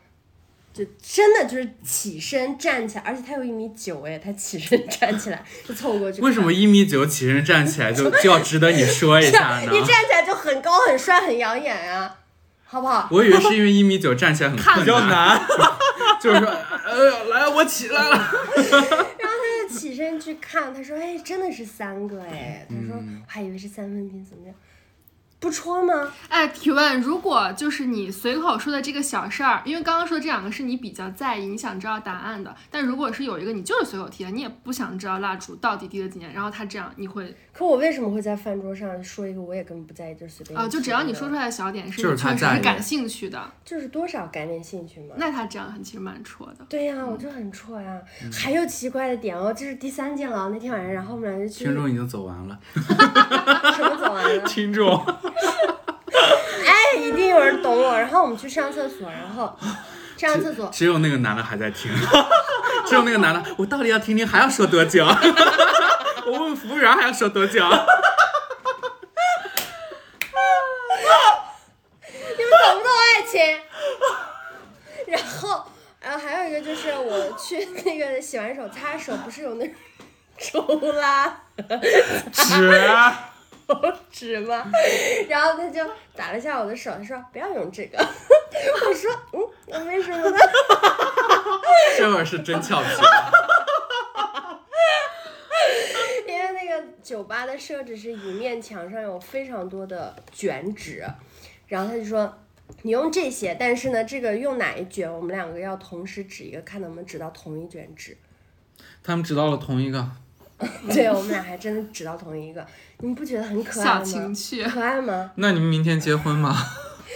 [0.76, 6.20] 就真的就是起身站起来，而且他有一米九哎，他起身站起来就凑过去。
[6.20, 9.70] 为什么一米九起身站起来就就要值得你说一下呢？
[9.72, 12.16] 你站起来就很高、很帅、很养眼啊，
[12.66, 13.08] 好不好？
[13.10, 15.40] 我以为是因为一米九站起来很困比较难。
[16.20, 18.10] 就是说，呃，来，我起来了。
[18.56, 24.54] 然后他就起身去看，他说：“哎，真的是三个哎。”他说：“我还以为是三分屏，怎么样？
[25.38, 26.12] 不戳吗？
[26.28, 45.14] 哎，提问，如果就是你随口说的这个小事儿，因为刚刚说的这两个是你比较在意，你想知道答案的，但如果是有一个你就是随口提的，你也不想知道蜡烛到底滴了几年，然后他这样，你会可我为什么会在饭桌上说一个我也根本不在意，就随便啊、一就只要你说出来的小点是就是你他在意确实是感兴趣的，就是多少感点兴趣嘛。
[45.16, 46.66] 那他这样很其实蛮戳的。
[46.68, 47.98] 对呀、我就很戳呀、
[48.30, 50.50] 还有奇怪的点哦，这是第三件了。
[50.52, 54.38] 那天晚上，然后我们俩就去听众已经走完了， 什么走完了？
[54.40, 54.94] 听众，
[56.62, 57.98] 哎，一定有人懂我。
[57.98, 59.56] 然后我们去上厕所，然后
[60.18, 61.90] 上完厕所，只有那个男的还在听，
[62.86, 65.06] 只有那个男的，我到底要听听还要说多久？
[66.26, 67.62] 我问服务员还要说多久？
[72.10, 73.40] 你们懂不懂爱情？
[75.06, 75.64] 然后，
[76.00, 79.74] 然后还有一个就是我去那个洗完手擦手，不是有那种
[80.36, 80.62] 抽
[80.92, 81.42] 拉
[82.32, 82.82] 纸，
[84.10, 84.64] 纸吗？
[85.28, 87.98] 然后他就打了一下我的手，他说不要用这个。
[88.84, 90.38] 我说嗯，那为什么呢？
[91.96, 92.88] 这会儿是真俏皮。
[96.26, 101.04] 因为那个酒吧的设置是一面墙上有非常多的卷纸，
[101.68, 102.36] 然后他就说。
[102.82, 108.18] 你用这些，但是呢，这个用哪一卷，我们两个要同时指一个，看能不能指到同一卷纸。
[109.04, 110.10] 他们指到了同一个，
[110.92, 112.66] 对我们俩还真的指到同一个，
[112.98, 114.02] 你们不觉得很可爱小吗？
[114.02, 115.30] 情趣，可爱吗？
[115.38, 116.56] 那你们明天结婚吗？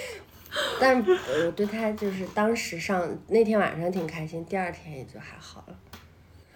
[0.80, 5.74] 但我对他就是当时上那天晚上挺开心，第二天也就还好了。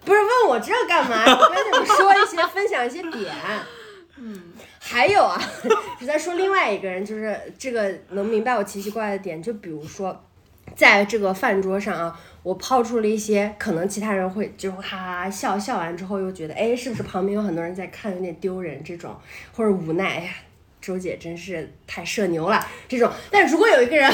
[0.05, 1.23] 不是问我这干嘛？
[1.25, 3.33] 我 跟你们说一些，分享一些点。
[4.17, 4.41] 嗯，
[4.79, 5.41] 还有啊，
[5.99, 10.21] 是在说另外一个人，就是这个能明白我奇奇怪怪的点，就比如说。
[10.75, 19.15] 在这个饭桌上啊，我抛出了一些可能其他人会就哈哈笑，笑完之后又觉得，哎，是不是旁边有很多人在看，有点丢人这种，
[19.55, 20.31] 或者无奈，哎呀，
[20.81, 23.09] 周姐真是太社牛了这种。
[23.29, 24.11] 但如果有一个人，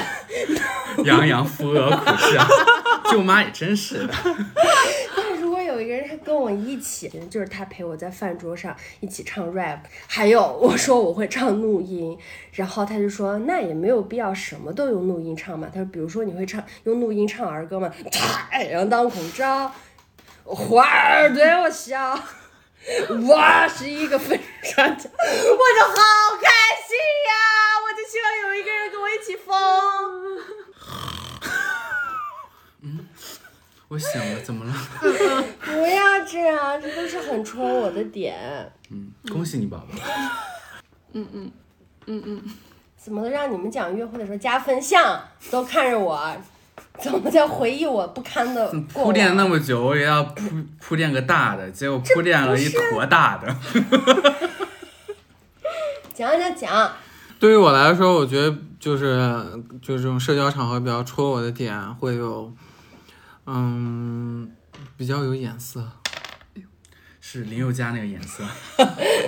[1.06, 2.46] 洋洋扶额苦笑，
[3.10, 4.14] 舅妈也真是的。
[5.72, 12.18] 有一个人他跟我一起，就是他陪我在饭桌上一起唱 rap，还有我说我会唱怒音，
[12.54, 15.70] 然后他就说那也没有必要什么都用怒音唱嘛。
[15.74, 17.92] 他说比如说你会唱用怒音唱儿歌吗？
[18.12, 19.72] 太阳当空照，
[20.44, 22.20] 花儿对我笑，
[23.10, 25.96] 我是一个粉刷匠，我就好
[26.42, 26.50] 开
[26.88, 26.98] 心
[27.28, 27.34] 呀！
[27.84, 29.52] 我就希望有一个人跟我一起疯。
[33.92, 34.74] 我醒了，怎么了？
[35.60, 38.34] 不要这样，这都是很戳我的点。
[38.90, 39.88] 嗯，恭喜你宝宝。
[41.12, 41.52] 嗯嗯
[42.06, 42.42] 嗯嗯
[42.96, 46.34] 怎么让你们讲约会的时候加分项都看着我，
[47.00, 49.36] 怎么在回忆我不堪的过铺垫？
[49.36, 50.46] 那么久，我也要铺
[50.80, 53.54] 铺垫个大的，结果铺垫了一坨大的。
[56.16, 56.90] 讲讲讲，
[57.42, 59.44] 对于我来说，我觉得就是
[59.82, 62.54] 就这种社交场合比较戳我的点会有，
[63.54, 64.50] 嗯，
[64.96, 65.92] 比较有眼色。
[67.24, 68.44] 是林宥嘉那个颜色，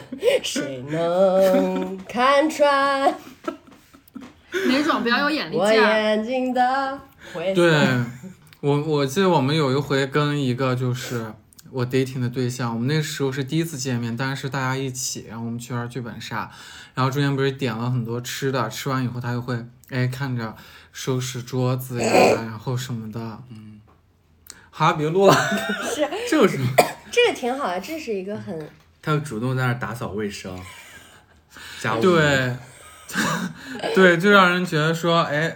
[0.42, 3.14] 谁能看穿
[4.52, 5.72] 哪种比较有眼力我？
[5.72, 7.00] 眼睛的
[7.34, 7.62] 灰色？
[7.62, 8.04] 对
[8.62, 11.32] 我，我记得我们有一回跟一个就是
[11.70, 16.50] 我 dating 的对象，我们那时候是第一次见面，但是大家一起，然后我们去玩剧本杀，
[16.96, 20.56] 然后中间不是点了很多吃的，吃完以后他就会哎看着
[20.92, 22.12] 收拾桌子呀，
[22.42, 23.73] 然后什么的，嗯，
[24.76, 25.34] 好，别录了，
[25.94, 26.58] 是 就是
[27.12, 28.68] 这个挺好的，这是一个很
[29.02, 30.60] 他会主动在那儿打扫卫生，
[31.80, 32.02] 家务。
[32.02, 32.56] 对，
[33.94, 35.56] 对，就让人觉得说哎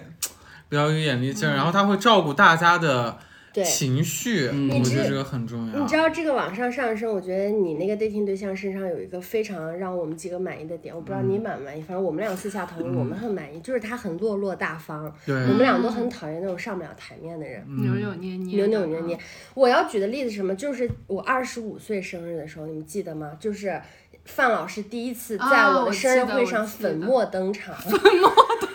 [0.69, 3.17] 比较有眼力劲儿，然后他会照顾大家的。
[3.57, 3.63] 对。
[3.63, 5.79] 情绪，嗯我觉得你知这个很重要。
[5.79, 17.63] 你知道这个往上上升，我觉得你那个 dating 对象身上有一个非常让我们几个满意的点，我不知道嗯你满不满意，反正我们俩私下讨论，我们很满意，就是他很落落大方，对我们俩都很讨厌那种上不了台面的人。
[17.81, 19.19] 扭扭捏捏，扭扭捏捏。
[19.55, 20.55] 我要举的例子是什么？
[20.55, 23.35] 就是我二十五岁生日的时候，你们记得吗？
[23.39, 23.81] 就是
[24.25, 28.66] 范老师第一次在我的生日会上粉墨登场，粉墨登场， 有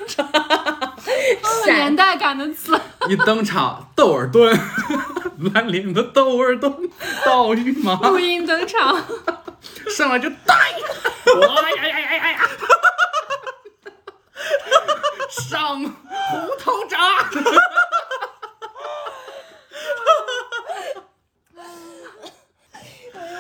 [1.66, 4.58] 年代感的词， 一登场，窦尔敦，
[5.54, 6.90] 兰陵的窦尔敦，
[7.24, 9.02] 道玉马录音登场，
[9.96, 10.54] 上来就带，
[11.40, 12.40] 哇呀呀呀呀呀，
[15.30, 16.98] 上胡桃闸。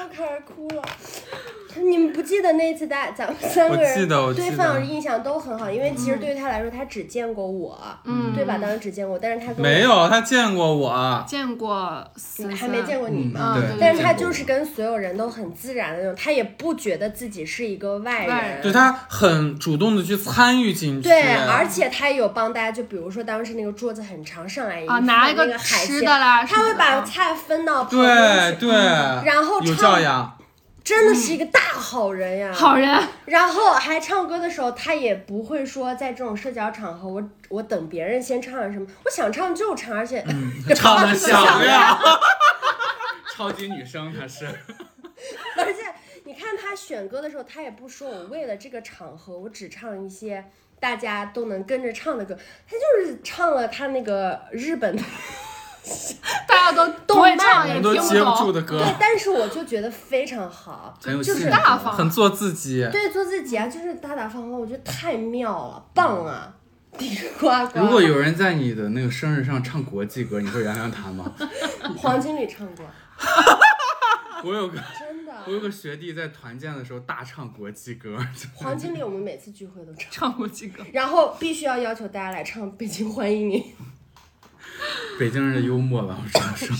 [0.02, 0.82] 又开始哭了。
[1.74, 8.32] 你们不记得那次大咱们三个人对范老师印象都很好，因为其实对于他来说，他只见过我，嗯。
[8.34, 8.56] 对吧？
[8.56, 12.02] 当时只见过，但是他跟我没有，他见过我，见过
[12.58, 13.54] 还没见过你嘛。
[13.54, 21.08] 嗯，对对，但是他就是跟所有人都很自然的那种，他也不觉得自己是一个外外人，对他很主动的去参与进去。
[21.08, 28.72] 对，而且他有帮大家，就比如说当时那个桌子很长，上来一啊，份拿一那个海鲜吃的，啦，他会把菜分到旁对边去，对，
[29.26, 30.38] 然后有唱教养，
[30.82, 32.52] 真的是一个大好人呀。
[32.52, 40.24] 好人，然后还唱歌的时候，他也不会说在这种社交场合，我我等别人先唱什么，我想唱就唱，而且、
[40.74, 41.98] 唱的响响亮，
[43.34, 44.46] 超级女生她是，
[45.56, 45.80] 而且
[46.24, 50.44] 你看他选歌的时候，他也不说我为了这个场合，我只唱一些
[50.80, 52.36] 大家都能跟着唱的歌，
[52.68, 55.02] 他就是唱了他那个日本的，
[56.46, 58.52] 大家都 都会唱，也我们都听接不住懂。
[58.52, 62.88] 的歌，对，但是我就觉得非常好，很有就是气质大方很做自己。
[62.92, 66.54] 对做自己啊，就是大大方方，我觉得太妙了，棒啊，
[66.96, 67.80] 地呱呱。
[67.80, 71.32] 如果有人在你的那个生日上唱国际歌，你会原谅他吗？
[71.98, 72.86] 黄经理唱过，
[74.44, 75.32] 我有个真的。
[75.44, 78.16] 我有个学弟在团建的时候大唱国际歌，
[78.54, 83.60] 黄经理，我们每次聚会都唱，唱国际歌，然后必须要要求大家来唱《北京欢迎你》。
[85.18, 86.76] 北京人的幽默吧，我只能说。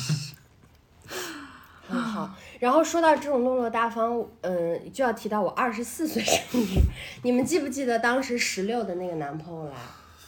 [1.88, 2.34] 很 好。
[2.59, 6.80] 然后说到这种落落大方，嗯，就要提到我二十四岁生日。
[7.22, 9.74] 你们记不记得当时十六的那个男朋友来，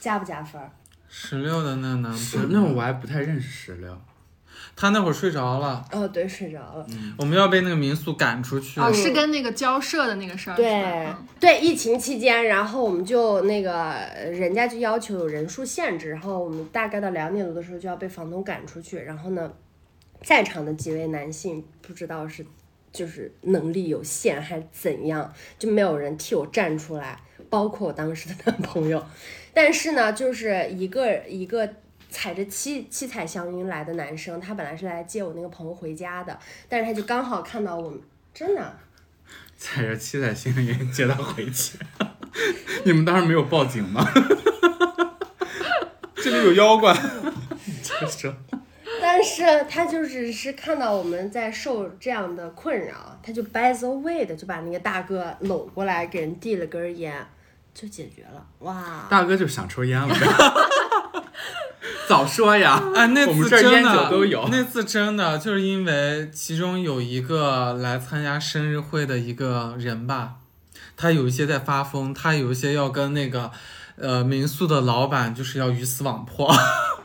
[0.01, 0.71] 加不加分儿？
[1.09, 3.97] 十六的那个男朋友，那会儿我还不太认识石榴，
[4.77, 6.87] 他那会儿睡着了，哦，对，睡着了。
[7.17, 8.81] 我们要被那个民宿赶出去。
[8.81, 11.07] 哦，是跟那个交涉的那个事儿，是对
[11.39, 19.53] 对，疫情期间，然后我们就那个，呃人家就要求有人数限制，然后我们大概到两点多的时候就要被房东赶出去，然后呢，
[20.23, 22.45] 在场的几位男性不知道是
[22.93, 29.05] 就是能力有限还是怎样，就没有人替我站出来，包括我当时的男朋友。
[29.53, 31.69] 但是呢，就是一个一个
[32.15, 36.39] 踩着七七彩祥云来的男生，他本来是来接我那个朋友回家的，
[36.69, 37.99] 但是他就刚好看到我们，
[38.33, 38.79] 真的。
[39.59, 41.77] 踩着七彩祥云接他回去。
[42.87, 44.07] 你们当时没有报警吗？
[46.15, 46.97] 这里有妖怪。
[49.01, 57.27] 但是他就只是看到我们在受这样的困扰，他就 by the way 的就把那个大哥搂过来，给人递了根烟，
[57.75, 58.47] 就解决了。
[58.61, 60.21] 哇，大哥就想抽烟了呗。
[62.09, 62.83] 早说呀！
[62.95, 64.49] 哎，那次真的都有。
[64.51, 70.35] 那次真的就是因为其中有一个来参加生日会的一个人吧，
[70.97, 73.51] 他有一些在发疯，他有一些要跟那个
[73.97, 76.55] 呃民宿的老板就是要鱼死网破，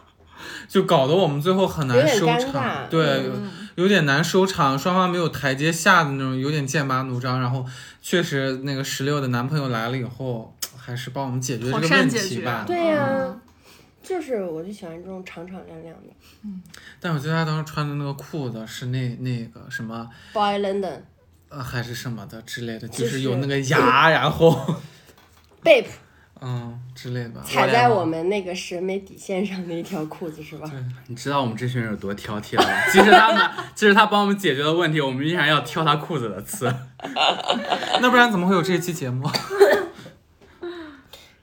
[0.68, 7.40] 就搞得我们最后很难收场，对，嗯有点难收场，双方没有台阶下的那种，有点剑拔弩张。
[7.40, 7.66] 然后
[8.02, 12.66] 确实那个十六的男朋友来了以后，还是帮我们解决这个问题吧。
[12.68, 13.08] 对呀、
[14.10, 16.10] 就是我就喜欢这种敞敞亮亮的。
[16.44, 16.60] 嗯
[17.00, 20.10] 但我觉得他当时穿的那个裤子是那那个什么。
[20.34, 21.02] Boy London
[21.50, 24.76] 呃，还是什么的之类的，就就是是有那个牙，然后
[25.64, 25.86] Bape，
[26.42, 30.70] 嗯之类的，踩在我们那个审美底线上的一条裤子是吧？
[31.08, 32.70] 你知道我们这群人有多挑剔了吗？
[32.92, 36.66] 即使他们，即使他帮我们解决了问题，我们依然要挑他裤子的刺。
[38.02, 39.28] 那不然怎么会有这一期节目？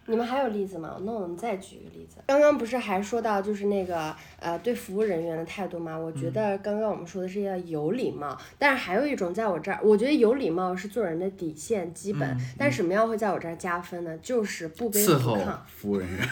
[0.08, 0.96] 你们还有例子吗？
[1.02, 2.16] 那我们再举一个例子。
[2.26, 5.98] 刚刚不是还说到就是那个呃对服务人员的态度吗？
[5.98, 14.16] 我觉得刚刚我们说的是要有礼貌，但是还有一种在我这儿，我觉得有礼貌是做人的底线基本，但什么样会在我这儿加分呢？
[14.18, 15.56] 就是不卑伺候不亢。
[15.66, 16.28] 服务人员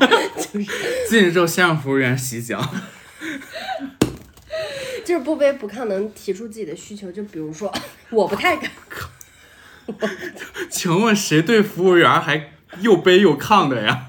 [1.08, 2.62] 进去之后先让服务员洗脚。
[5.04, 7.10] 就是不卑不亢，能提出自己的需求。
[7.10, 7.72] 就比如说，
[8.10, 8.70] 我不太敢，
[10.70, 12.50] 请问谁对服务员还
[12.80, 14.06] 又卑又亢的呀？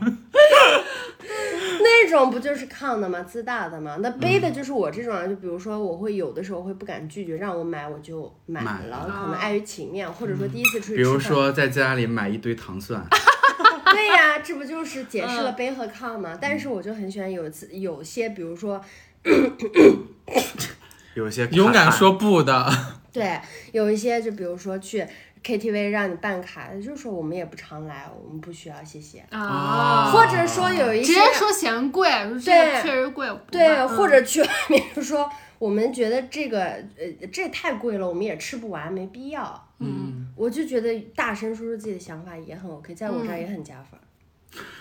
[1.82, 3.22] 那种不就是抗的吗？
[3.24, 3.98] 自大的吗？
[4.02, 13.06] 那背的就是我这种啊，就比如说我会有的时候会不敢拒绝，让我买我就买买了，可能碍于情面，或者说第一次出去比如说在家里买一堆糖蒜，
[13.92, 16.38] 对呀，这不就是解释嗯了背和抗吗？
[16.42, 18.82] 但是我就很喜欢有一次有些，比如说
[21.16, 22.72] 有些勇敢说不的，
[23.12, 23.40] 对，
[23.72, 25.06] 有一些就比如说去
[25.44, 29.24] KTV 让你办卡，就是说我们也不常来，我们不需要，谢谢。
[29.30, 32.10] 啊，或者说有一些直接说嫌贵，
[32.44, 36.60] 对确实贵，对，或者去外面就说我们觉得这个
[36.98, 39.68] 呃这太贵了，我们也吃不完，没必要。
[39.80, 44.00] 嗯，我就觉得大声说出自己的想法也很 OK，在我这儿也很加分。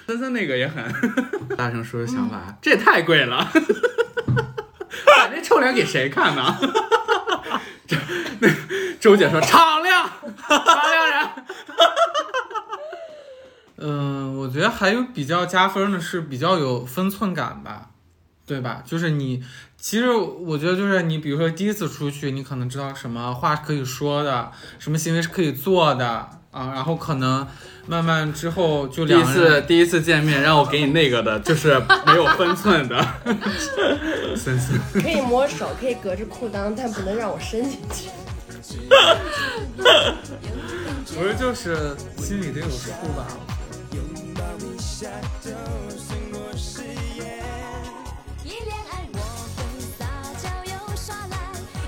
[0.06, 0.82] 森森那个也很
[1.56, 3.46] 大声说出想法，这也太贵了，
[5.16, 6.42] 把这臭脸给谁看呢？
[9.00, 10.08] 周姐说敞亮，
[10.48, 11.28] 敞亮人。
[13.80, 17.90] 嗯，我觉得还有比较加分的是比较有分寸感吧，
[18.44, 18.82] 对吧？
[18.84, 19.40] 就是你，
[19.76, 26.08] 其实我觉得就是你，比如说第一次出去，你可能知道什么话是可以说的，什么行为是可以做的
[26.50, 27.46] 啊，然后可能
[27.86, 33.00] 慢慢之后就第一两次第一次见面让我给你那个的，就是没有分寸的。
[34.34, 38.08] 森森， 可以摸手，可以隔着裤裆，但不能让我伸进去。
[41.14, 43.26] 不是就是心里得有数吧？
[43.92, 44.00] 拥
[44.34, 45.08] 抱一下
[45.42, 45.50] 就
[45.96, 46.82] 胜过誓
[47.16, 47.44] 言。
[48.44, 49.18] 一恋爱我
[49.56, 49.58] 会
[49.98, 50.06] 撒
[50.40, 51.36] 娇又耍赖，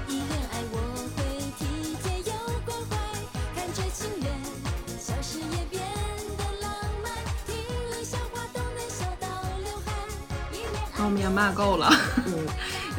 [0.09, 0.75] 一恋爱我
[1.17, 1.19] 会
[1.59, 1.61] 体
[2.03, 2.33] 贴又
[2.65, 2.93] 关怀，
[3.55, 4.27] 感觉情缘，
[4.99, 5.81] 小事也变
[6.37, 6.71] 得浪
[7.03, 7.07] 漫，
[7.47, 7.55] 听
[7.91, 9.27] 了笑话都能笑到
[9.65, 9.89] 流汗。
[10.53, 11.89] 一恋爱我们也骂够了。
[12.27, 12.47] 嗯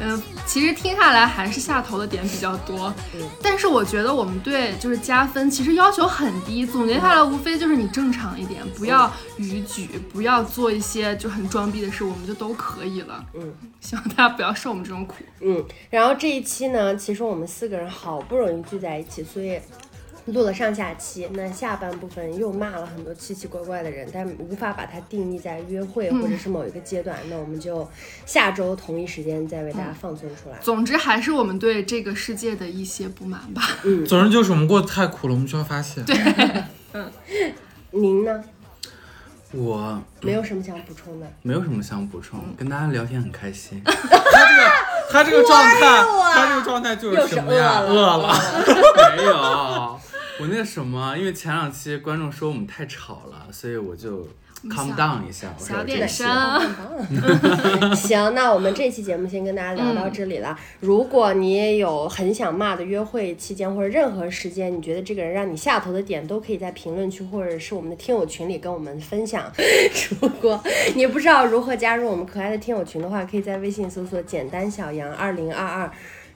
[0.00, 13.24] 嗯，其实听下来还是下头的点比较多，嗯但是我觉得我们对就是加分其实要求很低，总结下来无非就是你正常一点，不要逾矩，不要做一些就很装逼的事，我们就都可以了。
[13.34, 15.16] 嗯，希望大家不要受我们这种苦。
[15.40, 19.58] 嗯，然后这一期呢，其实我们四个人好不容易聚在一起，所以
[20.26, 21.28] 录了上下期。
[21.32, 27.16] 那下半部分又骂了很多奇奇怪怪的人，但无法把它定义在约会或者是某一个阶段。
[27.28, 27.88] 那我们就
[28.26, 30.58] 下周同一时间再为大家放送出来。
[30.60, 33.62] 总之还是我们对这个世界的一些不满吧。
[33.84, 36.02] 嗯总之就是我们过得太苦了，我们需要发泄。
[36.02, 36.16] 对，
[36.92, 37.10] 嗯
[37.90, 38.42] 您呢？
[39.54, 41.26] 我没有什么想补充的。
[41.42, 43.80] 没有什么想补充，跟大家聊天很开心。
[43.84, 44.70] 他这个
[45.10, 47.80] 他这个状态，我他这个状态就又是是什么呀？
[47.80, 48.34] 饿饿了。
[49.14, 50.00] 没有，
[50.42, 54.26] 我那个什么，因为前两期观众说我们太吵了，所以我就
[54.68, 55.54] calm down 一下。
[55.56, 56.26] 我说小点声。
[57.94, 60.58] 行，那我们这期节目先跟大家聊到这里了。
[60.80, 69.48] 如果你也有很想骂的约会期间或者任何时间，你觉得这个人让你下头的点，都可以在评论区或者是我们的听友群里跟我们分享。
[70.20, 70.60] 如果
[70.96, 75.88] 你不知道如何加入我们可爱的听友群的话，可以在微信搜索“简单小杨二零二二”。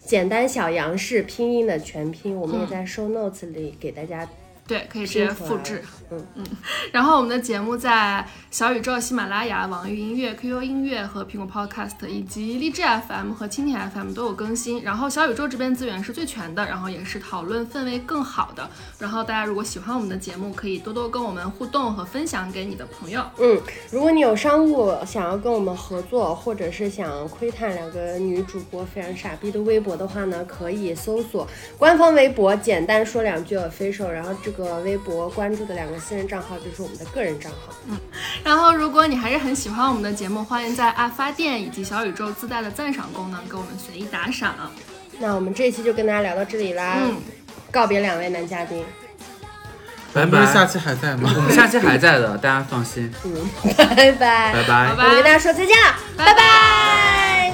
[0.07, 4.27] 简单小杨是拼音的全拼，我们也在 show notes 里给大家
[4.67, 5.83] 对，可以直接复制。
[6.09, 6.45] 嗯嗯
[6.93, 14.85] 然后我们的节目在小宇宙、喜马拉雅、网易云音乐、QQ 音乐和苹果 Podcast 以及荔枝 FM 和蜻蜓 FM 都有更新。
[14.85, 18.71] 然后小宇宙这边资源是最全的，然后也是讨论氛围更好的。
[19.01, 23.21] 然后大家如果喜欢我们的节目，可以多多跟我们互动和分享给你的朋友。
[23.39, 23.61] 嗯，
[23.91, 37.73] 如果你有商务想要跟我们合作，或者是想窥探两个女主播非常傻逼的微博的话呢，可以搜索官方微博，简单说两句 official，然后这个微博关注的两个私人账号就是我们的个人账号。
[37.89, 37.99] 嗯
[38.45, 44.55] 然后如果你还是很喜欢我们的节目，欢迎在爱发电以及小宇宙自带的赞赏功能给我们随意打赏。
[45.19, 47.17] 那我们这一期就跟大家聊到这里啦，嗯
[47.73, 48.85] 告别两位男嘉宾，
[50.13, 50.47] 拜拜。
[50.47, 51.33] 下期还在吗？
[51.35, 53.13] 我们下期还在的，大家放心。
[53.25, 57.53] 嗯， 拜拜，拜拜我们跟大家说再见了，拜拜